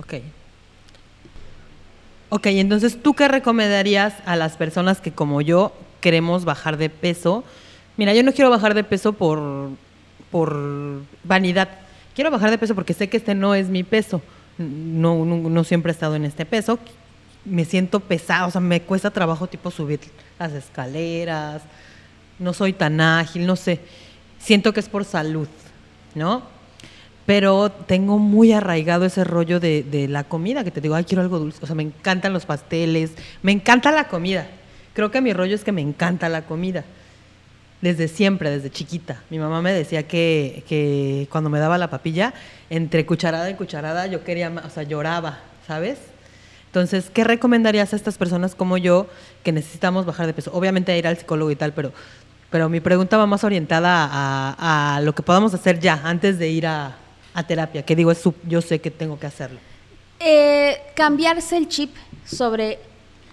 Ok. 0.00 0.14
Ok, 2.28 2.46
entonces, 2.46 3.00
¿tú 3.00 3.14
qué 3.14 3.28
recomendarías 3.28 4.14
a 4.26 4.36
las 4.36 4.56
personas 4.56 5.00
que 5.00 5.12
como 5.12 5.40
yo 5.40 5.72
queremos 6.00 6.44
bajar 6.44 6.76
de 6.76 6.90
peso? 6.90 7.44
Mira, 7.96 8.12
yo 8.12 8.22
no 8.24 8.32
quiero 8.32 8.50
bajar 8.50 8.74
de 8.74 8.84
peso 8.84 9.12
por, 9.12 9.70
por 10.36 11.02
vanidad. 11.24 11.68
Quiero 12.14 12.30
bajar 12.30 12.50
de 12.50 12.58
peso 12.58 12.74
porque 12.74 12.92
sé 12.92 13.08
que 13.08 13.16
este 13.16 13.34
no 13.34 13.54
es 13.54 13.68
mi 13.68 13.84
peso 13.84 14.20
no, 14.58 15.24
no, 15.24 15.64
siempre 15.64 15.90
he 15.90 15.94
estado 15.94 16.14
en 16.16 16.24
este 16.24 16.44
peso. 16.44 16.78
Me 17.44 17.64
siento 17.64 18.00
pesado, 18.00 18.48
o 18.48 18.50
sea, 18.50 18.60
me 18.60 18.82
cuesta 18.82 19.10
trabajo 19.10 19.46
tipo 19.46 19.70
subir 19.70 20.00
las 20.38 20.52
escaleras, 20.52 21.62
no 22.38 22.52
soy 22.52 22.72
tan 22.72 23.00
ágil, 23.00 23.46
no 23.46 23.56
sé. 23.56 23.80
Siento 24.38 24.72
que 24.72 24.80
es 24.80 24.88
por 24.88 25.04
salud, 25.04 25.48
¿no? 26.14 26.42
Pero 27.24 27.70
tengo 27.70 28.18
muy 28.18 28.52
arraigado 28.52 29.04
ese 29.04 29.24
rollo 29.24 29.58
de, 29.60 29.82
de 29.82 30.08
la 30.08 30.24
comida, 30.24 30.64
que 30.64 30.70
te 30.70 30.80
digo, 30.80 30.94
ay, 30.94 31.04
quiero 31.04 31.22
algo 31.22 31.38
dulce. 31.38 31.58
O 31.62 31.66
sea, 31.66 31.76
me 31.76 31.82
encantan 31.82 32.32
los 32.32 32.46
pasteles, 32.46 33.12
me 33.42 33.52
encanta 33.52 33.90
la 33.90 34.08
comida. 34.08 34.46
Creo 34.92 35.10
que 35.10 35.20
mi 35.20 35.32
rollo 35.32 35.54
es 35.54 35.64
que 35.64 35.72
me 35.72 35.82
encanta 35.82 36.28
la 36.28 36.42
comida 36.42 36.84
desde 37.80 38.08
siempre, 38.08 38.50
desde 38.50 38.70
chiquita. 38.70 39.22
Mi 39.30 39.38
mamá 39.38 39.62
me 39.62 39.72
decía 39.72 40.06
que, 40.06 40.64
que, 40.68 41.28
cuando 41.30 41.50
me 41.50 41.58
daba 41.58 41.78
la 41.78 41.90
papilla, 41.90 42.34
entre 42.70 43.06
cucharada 43.06 43.48
y 43.50 43.54
cucharada 43.54 44.06
yo 44.06 44.24
quería, 44.24 44.52
o 44.64 44.70
sea, 44.70 44.82
lloraba, 44.82 45.40
¿sabes? 45.66 45.98
Entonces, 46.66 47.10
¿qué 47.10 47.24
recomendarías 47.24 47.92
a 47.92 47.96
estas 47.96 48.18
personas 48.18 48.54
como 48.54 48.76
yo 48.76 49.06
que 49.42 49.52
necesitamos 49.52 50.04
bajar 50.04 50.26
de 50.26 50.34
peso? 50.34 50.50
Obviamente 50.52 50.96
ir 50.96 51.06
al 51.06 51.16
psicólogo 51.16 51.50
y 51.50 51.56
tal, 51.56 51.72
pero, 51.72 51.92
pero 52.50 52.68
mi 52.68 52.80
pregunta 52.80 53.16
va 53.16 53.26
más 53.26 53.44
orientada 53.44 54.08
a, 54.58 55.00
lo 55.00 55.14
que 55.14 55.22
podamos 55.22 55.54
hacer 55.54 55.80
ya, 55.80 56.00
antes 56.04 56.38
de 56.38 56.48
ir 56.48 56.66
a, 56.66 56.96
a 57.32 57.46
terapia, 57.46 57.82
que 57.82 57.96
digo, 57.96 58.10
es, 58.10 58.22
yo 58.46 58.60
sé 58.60 58.80
que 58.80 58.90
tengo 58.90 59.18
que 59.18 59.26
hacerlo. 59.26 59.58
Eh, 60.20 60.78
cambiarse 60.94 61.56
el 61.56 61.68
chip 61.68 61.94
sobre 62.24 62.78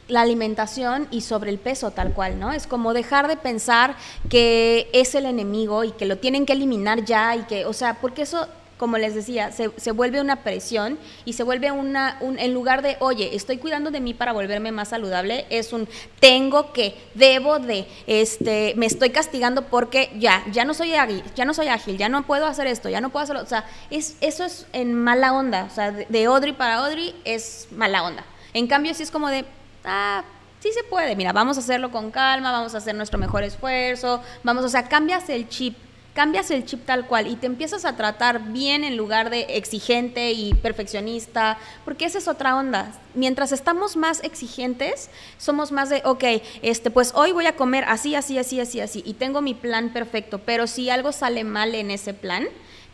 la 0.08 0.22
alimentación 0.22 1.08
y 1.12 1.22
sobre 1.22 1.50
el 1.50 1.60
peso 1.60 1.92
tal 1.92 2.14
cual, 2.14 2.40
¿no? 2.40 2.52
Es 2.52 2.68
como 2.68 2.94
dejar 2.94 3.28
de 3.28 3.38
pensar 3.38 3.96
que 4.30 4.90
es 4.94 5.16
el 5.16 5.26
enemigo 5.26 5.84
y 5.84 5.92
que 5.92 6.06
lo 6.06 6.18
tienen 6.18 6.46
que 6.46 6.54
eliminar 6.54 7.06
ya 7.06 7.36
y 7.36 7.44
que, 7.44 7.66
o 7.66 7.74
sea, 7.74 8.00
porque 8.02 8.24
eso 8.24 8.48
como 8.78 8.98
les 8.98 9.16
decía, 9.16 9.52
se, 9.54 9.72
se, 9.78 9.92
vuelve 9.92 10.20
una 10.20 10.44
presión 10.44 11.00
y 11.24 11.34
se 11.34 11.44
vuelve 11.44 11.72
una, 11.72 12.18
un, 12.20 12.38
en 12.38 12.54
lugar 12.54 12.82
de, 12.82 12.98
oye, 13.00 13.34
estoy 13.34 13.58
cuidando 13.58 13.92
de 13.92 14.02
mí 14.02 14.14
para 14.14 14.34
volverme 14.34 14.74
más 14.74 14.90
saludable, 14.90 15.46
es 15.50 15.72
un 15.72 15.88
tengo 16.20 16.74
que, 16.74 16.94
debo 17.14 17.60
de, 17.60 17.88
este, 18.08 18.74
me 18.76 18.86
estoy 18.86 19.12
castigando 19.12 19.68
porque 19.68 20.12
ya, 20.20 20.44
ya 20.52 20.66
no 20.66 20.74
soy 20.74 20.96
ágil, 20.96 21.24
ya 21.34 21.46
no 21.46 21.54
soy 21.54 21.70
ágil, 21.70 21.98
ya 21.98 22.10
no 22.10 22.26
puedo 22.26 22.46
hacer 22.46 22.68
esto, 22.68 22.90
ya 22.90 23.00
no 23.00 23.10
puedo 23.10 23.24
hacerlo, 23.24 23.44
o 23.44 23.48
sea, 23.48 23.66
es, 23.90 24.18
eso 24.20 24.44
es 24.44 24.68
en 24.74 24.94
mala 24.94 25.32
onda, 25.32 25.68
o 25.72 25.74
sea, 25.74 25.92
de, 25.92 26.06
de 26.10 26.26
Audrey 26.26 26.52
para 26.52 26.80
Audrey 26.80 27.16
es 27.24 27.70
mala 27.72 28.04
onda. 28.04 28.26
En 28.54 28.68
cambio, 28.68 28.94
si 28.94 29.04
es 29.04 29.12
como 29.12 29.30
de, 29.30 29.46
ah, 29.84 30.24
sí 30.60 30.72
se 30.72 30.84
puede, 30.84 31.16
mira, 31.16 31.34
vamos 31.34 31.58
a 31.58 31.60
hacerlo 31.60 31.92
con 31.92 32.10
calma, 32.10 32.52
vamos 32.52 32.74
a 32.74 32.78
hacer 32.78 32.96
nuestro 32.96 33.20
mejor 33.20 33.44
esfuerzo, 33.44 34.22
vamos, 34.44 34.64
o 34.64 34.70
sea, 34.70 34.88
cambias 34.88 35.28
el 35.30 35.50
chip, 35.50 35.76
cambias 36.14 36.52
el 36.52 36.66
chip 36.66 36.86
tal 36.86 37.06
cual 37.06 37.28
y 37.28 37.36
te 37.36 37.48
empiezas 37.48 37.86
a 37.86 37.98
tratar 37.98 38.40
bien 38.54 38.84
en 38.84 38.96
lugar 38.96 39.30
de 39.30 39.42
exigente 39.58 40.32
y 40.32 40.54
perfeccionista, 40.54 41.58
porque 41.84 42.06
esa 42.06 42.20
es 42.20 42.28
otra 42.28 42.56
onda. 42.56 42.94
Mientras 43.14 43.52
estamos 43.52 43.98
más 43.98 44.24
exigentes, 44.24 45.10
somos 45.38 45.72
más 45.72 45.90
de, 45.90 46.02
ok, 46.06 46.24
este, 46.62 46.92
pues 46.92 47.12
hoy 47.16 47.32
voy 47.34 47.46
a 47.46 47.56
comer 47.56 47.84
así, 47.88 48.16
así, 48.16 48.38
así, 48.38 48.60
así, 48.60 48.80
así, 48.80 49.04
y 49.06 49.16
tengo 49.16 49.42
mi 49.42 49.54
plan 49.54 49.92
perfecto, 49.92 50.40
pero 50.40 50.68
si 50.68 50.90
algo 50.90 51.12
sale 51.12 51.44
mal 51.44 51.76
en 51.76 51.92
ese 51.92 52.14
plan, 52.14 52.48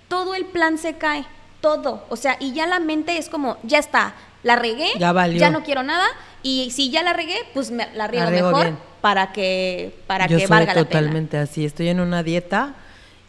todo 0.08 0.34
el 0.34 0.46
plan 0.46 0.78
se 0.80 0.98
cae, 0.98 1.26
todo, 1.62 2.06
o 2.10 2.16
sea, 2.16 2.38
y 2.40 2.54
ya 2.54 2.66
la 2.66 2.80
mente 2.80 3.18
es 3.18 3.30
como, 3.30 3.58
ya 3.64 3.78
está, 3.78 4.16
la 4.44 4.56
regué, 4.56 4.88
ya, 4.98 5.50
no 5.50 5.64
quiero 5.64 5.84
nada 5.84 6.06
y 6.44 6.72
si 6.72 6.90
ya 6.90 7.04
la 7.04 7.14
regué, 7.14 7.36
pues 7.54 7.72
me, 7.72 7.88
la 7.94 8.08
riego, 8.08 8.30
mejor 8.30 8.78
para 9.02 9.32
que 9.32 9.96
para 10.08 10.28
que 10.28 10.48
valga 10.48 10.74
la 10.74 10.80
totalmente 10.80 11.38
así, 11.38 11.66
estoy 11.66 11.90
en 11.90 12.00
una 12.00 12.24
dieta 12.24 12.76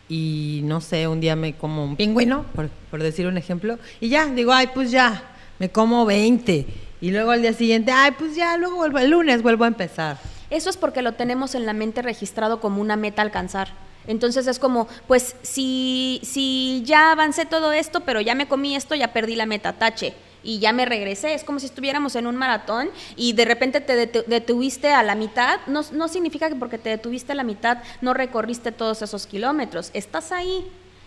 y 0.08 0.60
no 0.64 0.80
sé, 0.80 1.06
un 1.08 1.20
día 1.20 1.36
me 1.36 1.54
como 1.54 1.84
un 1.84 1.96
pingüino, 1.96 2.44
por, 2.54 3.02
decir 3.02 3.26
un 3.26 3.38
ejemplo, 3.38 3.78
y 4.00 4.08
ya, 4.08 4.26
digo, 4.26 4.52
ay, 4.52 4.68
pues 4.74 4.90
ya, 4.90 5.22
me 5.58 5.70
como 5.70 6.04
20 6.04 6.66
y 7.00 7.10
luego 7.10 7.30
al 7.30 7.42
día 7.42 7.52
siguiente, 7.52 7.92
ay, 7.92 8.12
pues 8.18 8.34
ya, 8.34 8.56
luego 8.56 8.76
vuelvo 8.76 8.98
el 8.98 9.10
lunes 9.10 9.42
vuelvo 9.42 9.64
a 9.64 9.68
empezar. 9.68 10.18
Eso 10.50 10.68
es 10.68 10.76
porque 10.76 11.02
lo 11.02 11.12
tenemos 11.12 11.54
en 11.54 11.64
la 11.64 11.72
mente 11.72 12.02
registrado 12.02 12.60
como 12.60 12.80
una 12.80 12.96
meta 12.96 13.22
alcanzar. 13.22 13.68
Entonces 14.08 14.48
es 14.48 14.58
como, 14.58 14.88
pues 15.06 15.36
si, 15.42 16.20
si 16.24 16.82
ya 16.84 17.12
avancé 17.12 17.46
todo 17.46 17.72
esto, 17.72 18.00
pero 18.00 18.20
ya 18.20 18.34
me 18.34 18.48
comí 18.48 18.74
esto, 18.74 18.96
ya 18.96 19.12
perdí 19.12 19.36
la 19.36 19.46
meta, 19.46 19.74
tache 19.74 20.14
y 20.42 20.58
ya 20.58 20.72
me 20.72 20.84
regresé. 20.86 21.34
Es 21.34 21.44
como 21.44 21.60
si 21.60 21.66
estuviéramos 21.66 22.16
en 22.16 22.26
un 22.26 22.36
maratón 22.36 22.90
y 23.16 23.32
de 23.32 23.44
repente 23.44 23.80
te 23.80 23.94
detuviste 24.26 24.92
a 24.92 25.02
la 25.02 25.14
mitad. 25.14 25.60
No, 25.66 25.82
no 25.92 26.08
significa 26.08 26.48
que 26.48 26.56
porque 26.56 26.78
te 26.78 26.90
detuviste 26.90 27.32
a 27.32 27.34
la 27.34 27.44
mitad 27.44 27.78
no 28.00 28.14
recorriste 28.14 28.72
todos 28.72 29.02
esos 29.02 29.26
kilómetros. 29.26 29.90
Estás 29.94 30.32
ahí. 30.32 30.66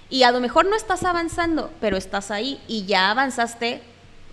Y 0.09 0.23
a 0.23 0.31
lo 0.31 0.39
mejor 0.39 0.65
no 0.65 0.75
estás 0.75 1.03
avanzando, 1.03 1.71
pero 1.81 1.97
estás 1.97 2.29
ahí 2.29 2.61
y 2.67 2.85
ya 2.85 3.09
avanzaste, 3.09 3.81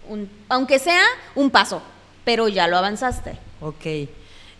un, 0.09 0.31
aunque 0.49 0.79
sea 0.79 1.03
un 1.35 1.51
paso, 1.51 1.81
pero 2.25 2.49
ya 2.49 2.69
lo 2.69 2.77
avanzaste. 2.77 3.39
Ok. 3.61 4.11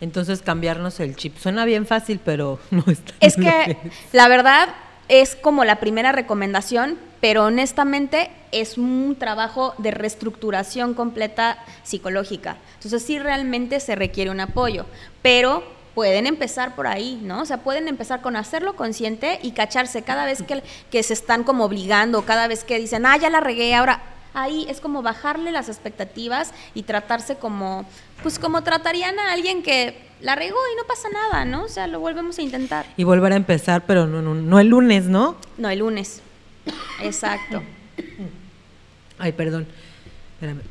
Entonces 0.01 0.41
cambiarnos 0.41 0.99
el 1.01 1.17
chip. 1.17 1.37
Suena 1.37 1.67
bien 1.67 1.87
fácil, 1.87 2.21
pero 2.25 2.59
no 2.71 2.85
está. 2.87 3.13
Es 3.21 3.37
que 3.37 3.77
la 4.13 4.29
verdad 4.29 4.71
es 5.09 5.37
como 5.37 5.65
la 5.65 5.81
primera 5.81 6.13
recomendación, 6.13 6.97
pero 7.21 7.45
honestamente 7.45 8.31
es 8.53 8.79
un 8.79 9.17
trabajo 9.19 9.75
de 9.79 9.91
reestructuración 9.91 10.95
completa 10.95 11.59
psicológica. 11.83 12.57
Entonces 12.75 13.03
sí 13.03 13.19
realmente 13.19 13.81
se 13.81 13.95
requiere 13.95 14.31
un 14.31 14.41
apoyo, 14.41 14.87
pero 15.23 15.63
pueden 15.95 16.27
empezar 16.27 16.75
por 16.75 16.87
ahí, 16.87 17.21
¿no? 17.23 17.43
O 17.43 17.45
sea, 17.45 17.59
pueden 17.59 17.89
empezar 17.89 18.23
con 18.23 18.37
hacerlo 18.37 18.77
consciente 18.77 19.39
y 19.43 19.53
cacharse 19.53 20.03
cada 20.03 20.25
vez 20.25 20.43
que, 20.43 20.63
que 20.91 21.03
se 21.03 21.13
están 21.13 21.45
como 21.45 21.65
obligando, 21.65 22.23
cada 22.23 22.47
vez 22.49 22.65
que 22.65 22.79
dicen, 22.79 23.07
ah, 23.07 23.17
ya 23.17 23.29
la 23.29 23.41
regué, 23.41 23.75
ahora 23.75 24.01
ahí 24.33 24.67
es 24.69 24.81
como 24.81 25.03
bajarle 25.03 25.53
las 25.53 25.69
expectativas 25.69 26.53
y 26.75 26.85
tratarse 26.85 27.37
como, 27.37 27.85
pues 28.23 28.39
como 28.39 28.63
tratarían 28.63 29.19
a 29.19 29.33
alguien 29.33 29.63
que 29.63 30.09
la 30.21 30.37
regó 30.37 30.59
y 30.73 30.77
no 30.77 30.85
pasa 30.87 31.09
nada, 31.11 31.45
¿no? 31.45 31.65
O 31.65 31.69
sea, 31.69 31.87
lo 31.87 32.01
volvemos 32.01 32.39
a 32.39 32.43
intentar. 32.43 32.87
Y 32.97 33.05
volver 33.05 33.33
a 33.33 33.37
empezar, 33.37 33.85
pero 33.87 34.07
no, 34.07 34.23
no, 34.23 34.35
no 34.35 34.61
el 34.61 34.69
lunes, 34.69 35.07
¿no? 35.07 35.37
No, 35.59 35.69
el 35.71 35.81
lunes. 35.81 36.23
Exacto. 37.03 37.63
Ay, 39.19 39.33
perdón. 39.33 39.67
Espérame. 40.35 40.63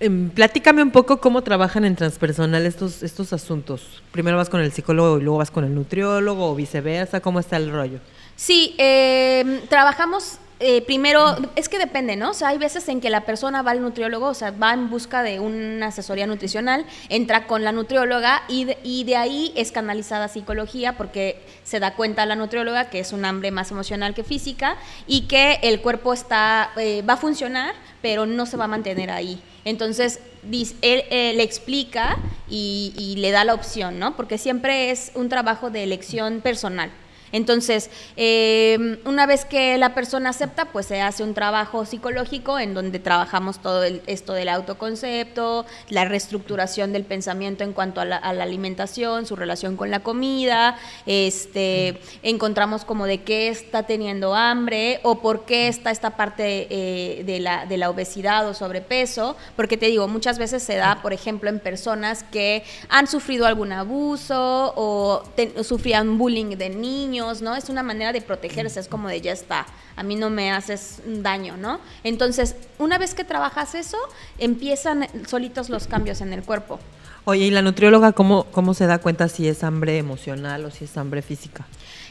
Em, 0.00 0.30
platícame 0.30 0.82
un 0.82 0.92
poco 0.92 1.20
cómo 1.20 1.42
trabajan 1.42 1.84
en 1.84 1.94
transpersonal 1.94 2.64
estos, 2.64 3.02
estos 3.02 3.34
asuntos. 3.34 4.02
Primero 4.12 4.38
vas 4.38 4.48
con 4.48 4.60
el 4.60 4.72
psicólogo 4.72 5.18
y 5.18 5.22
luego 5.22 5.38
vas 5.38 5.50
con 5.50 5.64
el 5.64 5.74
nutriólogo 5.74 6.50
o 6.50 6.54
viceversa. 6.54 7.20
¿Cómo 7.20 7.38
está 7.38 7.58
el 7.58 7.70
rollo? 7.70 7.98
Sí, 8.34 8.74
eh, 8.78 9.62
trabajamos 9.68 10.38
eh, 10.62 10.82
primero, 10.82 11.36
es 11.56 11.70
que 11.70 11.78
depende, 11.78 12.16
¿no? 12.16 12.30
O 12.30 12.34
sea, 12.34 12.48
hay 12.48 12.58
veces 12.58 12.86
en 12.90 13.00
que 13.00 13.08
la 13.08 13.22
persona 13.24 13.62
va 13.62 13.70
al 13.70 13.80
nutriólogo, 13.80 14.26
o 14.26 14.34
sea, 14.34 14.50
va 14.50 14.74
en 14.74 14.90
busca 14.90 15.22
de 15.22 15.40
una 15.40 15.86
asesoría 15.86 16.26
nutricional, 16.26 16.84
entra 17.08 17.46
con 17.46 17.64
la 17.64 17.72
nutrióloga 17.72 18.42
y 18.46 18.64
de, 18.64 18.76
y 18.84 19.04
de 19.04 19.16
ahí 19.16 19.52
es 19.56 19.72
canalizada 19.72 20.28
psicología 20.28 20.98
porque 20.98 21.42
se 21.64 21.80
da 21.80 21.94
cuenta 21.94 22.26
la 22.26 22.36
nutrióloga 22.36 22.90
que 22.90 23.00
es 23.00 23.14
un 23.14 23.24
hambre 23.24 23.50
más 23.50 23.70
emocional 23.70 24.12
que 24.12 24.22
física 24.22 24.76
y 25.06 25.22
que 25.22 25.60
el 25.62 25.80
cuerpo 25.80 26.12
está, 26.12 26.72
eh, 26.76 27.00
va 27.08 27.14
a 27.14 27.16
funcionar, 27.16 27.74
pero 28.02 28.26
no 28.26 28.44
se 28.44 28.58
va 28.58 28.64
a 28.64 28.68
mantener 28.68 29.10
ahí. 29.10 29.40
Entonces, 29.64 30.20
él, 30.42 31.04
le 31.10 31.42
explica 31.42 32.18
y 32.50 33.14
le 33.16 33.30
da 33.30 33.44
la 33.44 33.54
opción, 33.54 33.98
¿no? 33.98 34.14
Porque 34.14 34.36
siempre 34.36 34.90
es 34.90 35.10
un 35.14 35.30
trabajo 35.30 35.70
de 35.70 35.84
elección 35.84 36.42
personal. 36.42 36.90
Entonces, 37.32 37.90
em, 38.16 38.98
una 39.04 39.26
vez 39.26 39.44
que 39.44 39.78
la 39.78 39.94
persona 39.94 40.30
acepta, 40.30 40.66
pues 40.66 40.86
se 40.86 41.00
hace 41.00 41.22
un 41.22 41.34
trabajo 41.34 41.84
psicológico 41.84 42.58
en 42.58 42.74
donde 42.74 42.98
trabajamos 42.98 43.60
todo 43.60 43.82
esto 44.06 44.32
del 44.32 44.48
autoconcepto, 44.48 45.66
la 45.88 46.04
reestructuración 46.04 46.92
del 46.92 47.04
pensamiento 47.04 47.64
en 47.64 47.72
cuanto 47.72 48.00
a 48.00 48.04
la, 48.04 48.16
alimentación, 48.16 49.26
su 49.26 49.36
relación 49.36 49.76
con 49.76 49.90
la 49.90 50.00
comida, 50.00 50.76
este, 51.06 52.00
encontramos 52.22 52.84
como 52.84 53.06
de 53.06 53.22
qué 53.22 53.48
está 53.48 53.84
teniendo 53.84 54.34
hambre 54.34 55.00
o 55.02 55.20
por 55.20 55.44
qué 55.44 55.68
está 55.68 55.90
esta 55.90 56.16
parte 56.16 56.66
eh, 56.70 57.22
de, 57.24 57.40
la, 57.40 57.90
obesidad 57.90 58.48
o 58.48 58.54
sobrepeso, 58.54 59.36
porque 59.56 59.76
te 59.76 59.86
digo, 59.86 60.08
muchas 60.08 60.38
veces 60.38 60.62
se 60.62 60.76
da, 60.76 61.00
por 61.02 61.12
ejemplo, 61.12 61.50
en 61.50 61.60
personas 61.60 62.24
que 62.24 62.64
han 62.88 63.06
sufrido 63.06 63.46
algún 63.46 63.72
abuso 63.72 64.72
o 64.76 65.22
sufrían 65.62 66.18
bullying 66.18 66.56
de 66.56 66.70
niños, 66.70 67.19
¿no? 67.42 67.54
Es 67.56 67.68
una 67.68 67.82
manera 67.82 68.12
de 68.12 68.20
protegerse, 68.20 68.80
es 68.80 68.88
como 68.88 69.08
de 69.08 69.20
ya 69.20 69.32
está, 69.32 69.66
a 69.96 70.02
mí 70.02 70.16
no 70.16 70.30
me 70.30 70.50
haces 70.50 71.02
daño, 71.06 71.56
¿no? 71.56 71.80
Entonces, 72.02 72.56
una 72.78 72.98
vez 72.98 73.14
que 73.14 73.24
trabajas 73.24 73.74
eso, 73.74 73.98
empiezan 74.38 75.06
solitos 75.26 75.68
los 75.68 75.86
cambios 75.86 76.20
en 76.20 76.32
el 76.32 76.42
cuerpo. 76.42 76.80
Oye, 77.24 77.44
¿y 77.44 77.50
la 77.50 77.62
nutrióloga 77.62 78.12
cómo, 78.12 78.44
cómo 78.50 78.74
se 78.74 78.86
da 78.86 78.98
cuenta 78.98 79.28
si 79.28 79.46
es 79.46 79.62
hambre 79.62 79.98
emocional 79.98 80.64
o 80.64 80.70
si 80.70 80.84
es 80.84 80.96
hambre 80.96 81.22
física? 81.22 81.66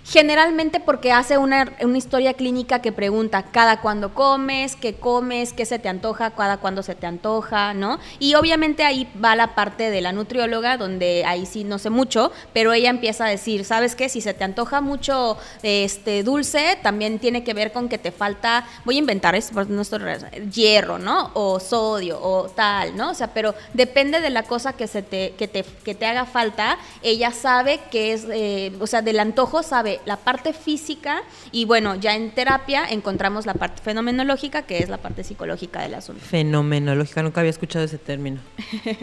Generalmente 0.06 0.80
porque 0.80 1.12
hace 1.12 1.38
una, 1.38 1.72
historia 1.96 2.34
clínica 2.34 2.82
que 2.82 2.92
pregunta 2.92 3.44
cada 3.52 3.82
cuándo 3.82 4.14
comes, 4.14 4.76
qué 4.76 4.96
comes, 4.96 5.54
qué 5.54 5.66
se 5.66 5.80
te 5.80 5.90
antoja, 5.90 6.32
cada 6.32 6.58
cuándo 6.58 6.84
se 6.84 6.96
te 6.96 7.08
antoja, 7.08 7.74
¿no? 7.74 8.00
Y 8.20 8.36
obviamente 8.36 8.84
ahí 8.84 9.08
va 9.24 9.36
la 9.36 9.56
parte 9.56 9.90
de 9.90 10.02
la 10.02 10.12
nutrióloga, 10.12 10.78
donde 10.78 11.26
ahí 11.26 11.46
sí 11.46 11.64
no 11.64 11.78
sé 11.78 11.90
mucho, 11.90 12.32
pero 12.54 12.74
ella 12.74 12.90
empieza 12.90 13.26
a 13.26 13.30
decir, 13.30 13.66
¿sabes 13.66 13.96
qué? 13.96 14.10
Si 14.10 14.22
se 14.22 14.34
te 14.34 14.44
antoja 14.44 14.82
mucho 14.82 15.38
este 15.62 16.24
dulce, 16.24 16.78
también 16.82 17.20
tiene 17.20 17.44
que 17.44 17.54
ver 17.54 17.72
con 17.72 17.90
que 17.90 17.98
te 17.98 18.12
falta, 18.12 18.66
voy 18.86 18.96
a 18.96 19.00
inventar 19.00 19.36
esto 19.36 19.54
por 19.54 19.70
nuestro 19.70 20.00
hierro, 20.54 21.00
¿no? 21.00 21.32
O 21.34 21.60
sodio 21.60 22.20
o 22.22 22.50
tal, 22.50 22.96
¿no? 22.96 23.12
O 23.12 23.14
sea, 23.14 23.34
pero 23.34 23.54
depende 23.74 24.22
de 24.22 24.30
la 24.30 24.44
cosa 24.44 24.74
que 24.74 24.88
se 24.88 25.02
te, 25.02 25.34
que 25.38 25.48
te, 25.48 25.64
que 25.64 25.96
te 25.96 26.06
haga 26.06 26.26
falta, 26.26 26.78
ella 27.02 27.32
sabe 27.32 27.80
que 27.92 28.14
es, 28.14 28.26
eh, 28.32 28.72
o 28.80 28.88
sea, 28.88 29.02
del 29.02 29.20
antojo 29.20 29.64
sabe 29.64 29.89
la 30.06 30.18
parte 30.18 30.54
física 30.54 31.22
y 31.52 31.66
bueno, 31.66 31.96
ya 31.96 32.16
en 32.16 32.32
terapia 32.32 32.86
encontramos 32.90 33.46
la 33.46 33.54
parte 33.54 33.82
fenomenológica, 33.82 34.64
que 34.64 34.80
es 34.80 34.90
la 34.90 34.98
parte 34.98 35.24
psicológica 35.24 35.82
del 35.82 35.96
asunto. 35.96 36.24
Fenomenológica, 36.24 37.24
nunca 37.24 37.42
había 37.42 37.52
escuchado 37.52 37.86
ese 37.86 37.98
término. 37.98 38.40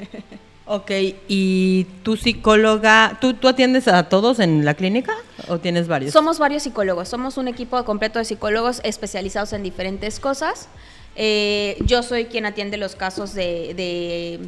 ok, 0.67 0.91
¿y 1.29 1.85
tu 2.03 2.17
psicóloga, 2.17 3.19
¿tú, 3.21 3.35
tú 3.35 3.49
atiendes 3.49 3.89
a 3.89 4.09
todos 4.09 4.39
en 4.39 4.65
la 4.65 4.75
clínica 4.75 5.15
o 5.49 5.59
tienes 5.59 5.89
varios? 5.89 6.13
Somos 6.13 6.39
varios 6.39 6.63
psicólogos, 6.63 7.09
somos 7.09 7.37
un 7.37 7.49
equipo 7.49 7.83
completo 7.85 8.19
de 8.19 8.25
psicólogos 8.25 8.81
especializados 8.85 9.53
en 9.53 9.63
diferentes 9.63 10.21
cosas. 10.21 10.69
Eh, 11.17 11.79
yo 11.87 12.03
soy 12.03 12.27
quien 12.27 12.45
atiende 12.45 12.77
los 12.77 12.95
casos 12.95 13.33
de, 13.33 14.39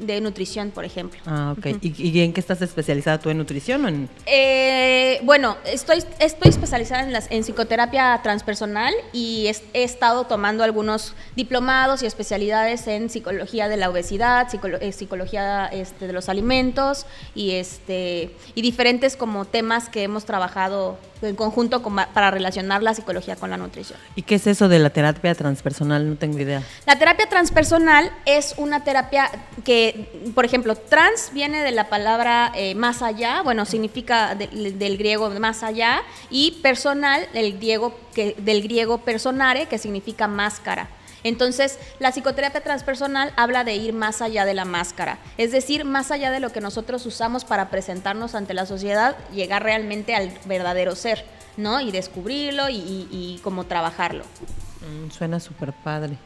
de, 0.00 0.20
nutrición, 0.20 0.70
por 0.70 0.84
ejemplo. 0.84 1.20
Ah, 1.26 1.54
ok. 1.56 1.66
¿Y, 1.82 2.20
en 2.20 2.32
qué 2.32 2.40
estás 2.40 2.62
especializada 2.62 3.18
tú 3.18 3.30
en 3.30 3.38
nutrición? 3.38 3.84
O 3.84 3.88
en... 3.88 4.08
Eh, 4.26 5.20
bueno, 5.24 5.56
estoy, 5.66 6.02
estoy 6.18 6.48
especializada 6.48 7.02
en, 7.02 7.12
las, 7.12 7.30
en 7.30 7.42
psicoterapia 7.44 8.20
transpersonal 8.22 8.94
y 9.12 9.50
he, 9.74 9.82
estado 9.82 10.24
tomando 10.24 10.64
algunos 10.64 11.14
diplomados 11.36 12.02
y 12.02 12.06
especialidades 12.06 12.86
en 12.86 13.10
psicología 13.10 13.68
de 13.68 13.76
la 13.76 13.90
obesidad, 13.90 14.48
eh, 14.80 14.92
psicología 14.92 15.66
este, 15.66 16.06
de 16.06 16.12
los 16.12 16.28
alimentos 16.28 17.06
y, 17.34 17.52
este, 17.52 18.34
y 18.54 18.62
diferentes 18.62 19.16
como 19.16 19.44
temas 19.44 19.88
que 19.88 20.02
hemos 20.02 20.24
trabajado 20.24 20.98
en 21.22 21.36
conjunto 21.36 21.82
para 21.82 22.30
relacionar 22.30 22.82
la 22.82 22.94
psicología 22.94 23.36
con 23.36 23.50
la 23.50 23.56
nutrición. 23.56 23.98
¿Y 24.16 24.22
qué 24.22 24.36
es 24.36 24.46
eso 24.46 24.68
de 24.68 24.78
la 24.78 24.90
terapia 24.90 25.34
transpersonal? 25.34 26.08
No 26.08 26.16
tengo 26.16 26.38
idea. 26.38 26.62
La 26.86 26.98
terapia 26.98 27.28
transpersonal 27.28 28.10
es 28.24 28.54
una 28.56 28.84
terapia 28.84 29.30
que, 29.64 30.32
por 30.34 30.44
ejemplo, 30.44 30.76
trans 30.76 31.30
viene 31.32 31.62
de 31.62 31.72
la 31.72 31.88
palabra 31.88 32.52
eh, 32.54 32.74
más 32.74 33.02
allá, 33.02 33.42
bueno, 33.42 33.64
significa 33.64 34.34
del 34.34 34.98
griego 34.98 35.30
más 35.30 35.62
allá, 35.62 36.02
y 36.30 36.58
personal 36.62 37.26
del 37.32 37.58
griego, 37.58 37.98
que, 38.14 38.34
del 38.38 38.62
griego 38.62 38.98
personare, 38.98 39.66
que 39.66 39.78
significa 39.78 40.26
máscara. 40.26 40.88
Entonces, 41.24 41.78
la 41.98 42.12
psicoterapia 42.12 42.62
transpersonal 42.62 43.32
habla 43.36 43.64
de 43.64 43.74
ir 43.76 43.92
más 43.92 44.22
allá 44.22 44.44
de 44.44 44.54
la 44.54 44.64
máscara, 44.64 45.18
es 45.36 45.52
decir, 45.52 45.84
más 45.84 46.10
allá 46.10 46.30
de 46.30 46.40
lo 46.40 46.50
que 46.50 46.60
nosotros 46.60 47.04
usamos 47.06 47.44
para 47.44 47.70
presentarnos 47.70 48.34
ante 48.34 48.54
la 48.54 48.66
sociedad, 48.66 49.16
llegar 49.32 49.62
realmente 49.62 50.14
al 50.14 50.32
verdadero 50.46 50.94
ser, 50.96 51.24
¿no? 51.56 51.80
Y 51.80 51.90
descubrirlo 51.90 52.68
y, 52.68 52.76
y, 53.10 53.40
cómo 53.42 53.64
trabajarlo. 53.64 54.24
Mm, 54.24 55.10
suena 55.10 55.40
súper 55.40 55.72
padre. 55.72 56.16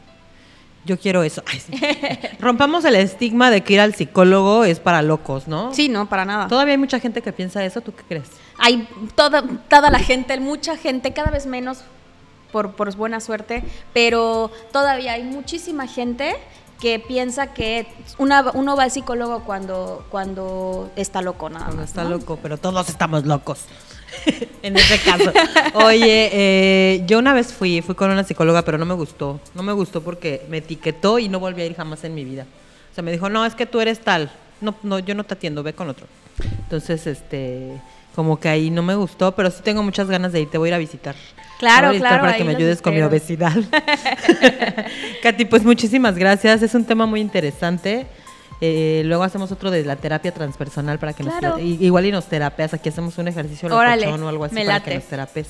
Yo 0.85 0.99
quiero 0.99 1.23
eso. 1.23 1.43
Rompamos 2.39 2.85
el 2.85 2.95
estigma 2.95 3.49
de 3.49 3.61
que 3.61 3.73
ir 3.73 3.79
al 3.79 3.95
psicólogo 3.95 4.65
es 4.65 4.79
para 4.79 5.01
locos, 5.01 5.47
¿no? 5.47 5.73
Sí, 5.73 5.89
no, 5.89 6.07
para 6.07 6.25
nada. 6.25 6.47
Todavía 6.47 6.73
hay 6.73 6.77
mucha 6.77 6.99
gente 6.99 7.21
que 7.21 7.33
piensa 7.33 7.65
eso, 7.65 7.81
¿tú 7.81 7.91
qué 7.91 8.03
crees? 8.07 8.29
Hay 8.59 8.87
toda, 9.15 9.43
toda 9.67 9.89
la 9.89 9.97
gente, 9.97 10.39
mucha 10.39 10.77
gente, 10.77 11.11
cada 11.11 11.31
vez 11.31 11.47
menos, 11.47 11.83
por, 12.63 12.95
buena 12.95 13.19
suerte, 13.19 13.63
pero 13.93 14.49
todavía 14.71 15.13
hay 15.13 15.23
muchísima 15.23 15.87
gente 15.87 16.35
que 16.79 16.99
piensa 16.99 17.53
que 17.53 17.87
uno 18.17 18.75
va 18.75 18.83
al 18.83 18.91
psicólogo 18.91 19.43
cuando, 19.43 20.05
cuando 20.09 20.89
está 20.95 21.21
loco, 21.21 21.49
nada 21.49 21.65
Cuando 21.65 21.83
está 21.83 22.03
loco, 22.05 22.39
pero 22.41 22.57
todos 22.57 22.87
estamos 22.87 23.25
locos. 23.25 23.65
en 24.61 24.77
ese 24.77 24.99
caso. 24.99 25.31
Oye, 25.73 26.29
eh, 26.31 27.03
yo 27.05 27.19
una 27.19 27.33
vez 27.33 27.53
fui, 27.53 27.81
fui 27.81 27.95
con 27.95 28.09
una 28.09 28.23
psicóloga, 28.23 28.61
pero 28.61 28.77
no 28.77 28.85
me 28.85 28.93
gustó. 28.93 29.41
No 29.53 29.63
me 29.63 29.73
gustó 29.73 30.01
porque 30.01 30.45
me 30.49 30.57
etiquetó 30.57 31.19
y 31.19 31.27
no 31.27 31.39
volví 31.39 31.61
a 31.61 31.65
ir 31.65 31.75
jamás 31.75 32.03
en 32.05 32.15
mi 32.15 32.23
vida. 32.23 32.45
O 32.91 32.95
sea, 32.95 33.03
me 33.03 33.11
dijo, 33.11 33.29
no, 33.29 33.45
es 33.45 33.55
que 33.55 33.65
tú 33.65 33.81
eres 33.81 33.99
tal. 33.99 34.31
No, 34.61 34.75
no, 34.83 34.99
yo 34.99 35.15
no 35.15 35.25
te 35.25 35.33
atiendo, 35.33 35.63
ve 35.63 35.73
con 35.73 35.89
otro. 35.89 36.07
Entonces, 36.41 37.07
este, 37.07 37.81
como 38.15 38.39
que 38.39 38.49
ahí 38.49 38.69
no 38.69 38.81
me 38.81 38.95
gustó, 38.95 39.35
pero 39.35 39.51
sí 39.51 39.61
tengo 39.61 39.83
muchas 39.83 40.07
ganas 40.07 40.31
de 40.31 40.41
ir, 40.41 40.49
te 40.49 40.57
voy 40.57 40.67
a 40.67 40.71
ir 40.71 40.73
a 40.75 40.77
visitar. 40.77 41.15
Claro, 41.59 41.91
claro. 41.97 42.21
Para 42.21 42.37
que 42.37 42.43
me 42.43 42.55
ayudes 42.55 42.81
con 42.81 42.93
mi 42.93 43.01
obesidad. 43.01 43.53
Katy, 45.23 45.45
pues 45.45 45.63
muchísimas 45.63 46.15
gracias. 46.15 46.61
Es 46.61 46.73
un 46.75 46.85
tema 46.85 47.05
muy 47.05 47.21
interesante. 47.21 48.07
Eh, 48.61 49.03
luego 49.05 49.23
hacemos 49.23 49.51
otro 49.51 49.69
de 49.69 49.83
la 49.83 49.97
terapia 49.97 50.33
transpersonal 50.33 50.97
para 50.97 51.11
que 51.11 51.23
nos 51.23 51.33
igual 51.59 52.05
y 52.05 52.11
nos 52.11 52.25
terapeas. 52.25 52.73
Aquí 52.73 52.89
hacemos 52.89 53.17
un 53.17 53.27
ejercicio 53.27 53.67
o 53.69 53.77
algo 53.77 54.45
así 54.45 54.55
para 54.55 54.79
que 54.81 54.95
nos 54.95 55.03
terapes. 55.05 55.49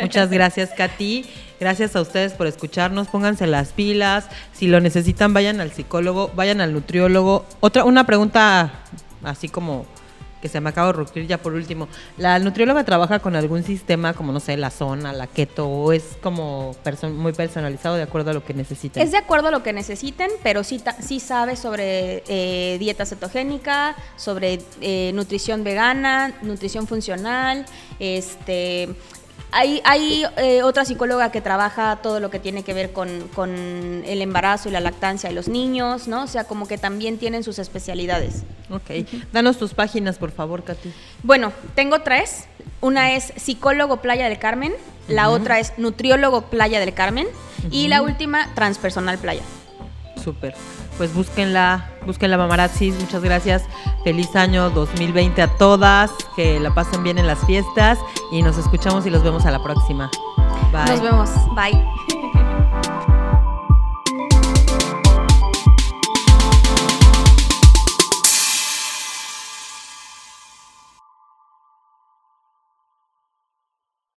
Muchas 0.00 0.30
gracias, 0.30 0.70
Katy. 0.70 1.26
Gracias 1.58 1.96
a 1.96 2.00
ustedes 2.00 2.32
por 2.34 2.46
escucharnos. 2.46 3.08
Pónganse 3.08 3.46
las 3.46 3.72
pilas. 3.72 4.28
Si 4.52 4.68
lo 4.68 4.80
necesitan, 4.80 5.34
vayan 5.34 5.60
al 5.60 5.72
psicólogo, 5.72 6.30
vayan 6.34 6.60
al 6.60 6.72
nutriólogo. 6.72 7.44
Otra, 7.60 7.84
una 7.84 8.06
pregunta 8.06 8.72
así 9.24 9.48
como 9.48 9.86
que 10.44 10.50
se 10.50 10.60
me 10.60 10.68
acaba 10.68 10.92
de 10.92 11.00
ocurrir 11.00 11.26
ya 11.26 11.38
por 11.38 11.54
último. 11.54 11.88
¿La 12.18 12.38
nutrióloga 12.38 12.84
trabaja 12.84 13.18
con 13.18 13.34
algún 13.34 13.62
sistema 13.62 14.12
como, 14.12 14.30
no 14.30 14.40
sé, 14.40 14.58
la 14.58 14.70
zona, 14.70 15.14
la 15.14 15.26
keto, 15.26 15.66
o 15.66 15.90
es 15.90 16.18
como 16.20 16.76
muy 17.14 17.32
personalizado 17.32 17.96
de 17.96 18.02
acuerdo 18.02 18.30
a 18.30 18.34
lo 18.34 18.44
que 18.44 18.52
necesiten? 18.52 19.02
Es 19.02 19.10
de 19.10 19.16
acuerdo 19.16 19.48
a 19.48 19.50
lo 19.50 19.62
que 19.62 19.72
necesiten, 19.72 20.30
pero 20.42 20.62
sí, 20.62 20.82
sí 21.00 21.18
sabe 21.18 21.56
sobre 21.56 22.22
eh, 22.28 22.76
dieta 22.78 23.06
cetogénica, 23.06 23.96
sobre 24.16 24.60
eh, 24.82 25.12
nutrición 25.14 25.64
vegana, 25.64 26.34
nutrición 26.42 26.86
funcional, 26.86 27.64
este 27.98 28.94
hay, 29.54 29.80
hay 29.84 30.24
eh, 30.36 30.62
otra 30.64 30.84
psicóloga 30.84 31.30
que 31.30 31.40
trabaja 31.40 32.00
todo 32.02 32.18
lo 32.18 32.28
que 32.28 32.40
tiene 32.40 32.64
que 32.64 32.74
ver 32.74 32.92
con, 32.92 34.02
el 34.04 34.20
embarazo 34.20 34.68
y 34.68 34.72
la 34.72 34.80
lactancia 34.80 35.28
de 35.28 35.34
los 35.34 35.46
niños, 35.46 36.08
¿no? 36.08 36.24
O 36.24 36.26
sea, 36.26 36.44
como 36.44 36.66
que 36.66 36.76
también 36.76 37.18
tienen 37.18 37.44
sus 37.44 37.60
especialidades. 37.60 38.42
Ok. 38.68 39.06
Danos 39.32 39.56
tus 39.56 39.72
páginas, 39.72 40.18
por 40.18 40.32
favor, 40.32 40.64
Katy. 40.64 40.92
Bueno, 41.22 41.52
tengo 41.76 42.00
tres. 42.00 42.46
Una 42.80 43.14
es 43.14 43.32
psicólogo 43.36 43.98
Playa 43.98 44.28
del 44.28 44.38
Carmen, 44.38 44.74
la 45.08 45.30
otra 45.30 45.60
es 45.60 45.72
nutriólogo 45.78 46.42
Playa 46.42 46.80
del 46.80 46.92
Carmen 46.92 47.26
y 47.70 47.88
la 47.88 48.02
última 48.02 48.52
transpersonal 48.54 49.18
Playa. 49.18 49.42
Súper 50.22 50.54
pues 50.96 51.12
búsquenla, 51.12 51.90
búsquenla 52.06 52.36
Mamarazzis, 52.36 52.98
muchas 53.00 53.22
gracias. 53.22 53.64
Feliz 54.02 54.34
año 54.36 54.70
2020 54.70 55.42
a 55.42 55.48
todas, 55.48 56.10
que 56.36 56.60
la 56.60 56.74
pasen 56.74 57.02
bien 57.02 57.18
en 57.18 57.26
las 57.26 57.44
fiestas 57.46 57.98
y 58.30 58.42
nos 58.42 58.58
escuchamos 58.58 59.06
y 59.06 59.10
los 59.10 59.22
vemos 59.22 59.46
a 59.46 59.50
la 59.50 59.62
próxima. 59.62 60.10
Bye. 60.72 60.86
Nos 60.86 61.00
vemos. 61.02 61.30
Bye. 61.54 62.13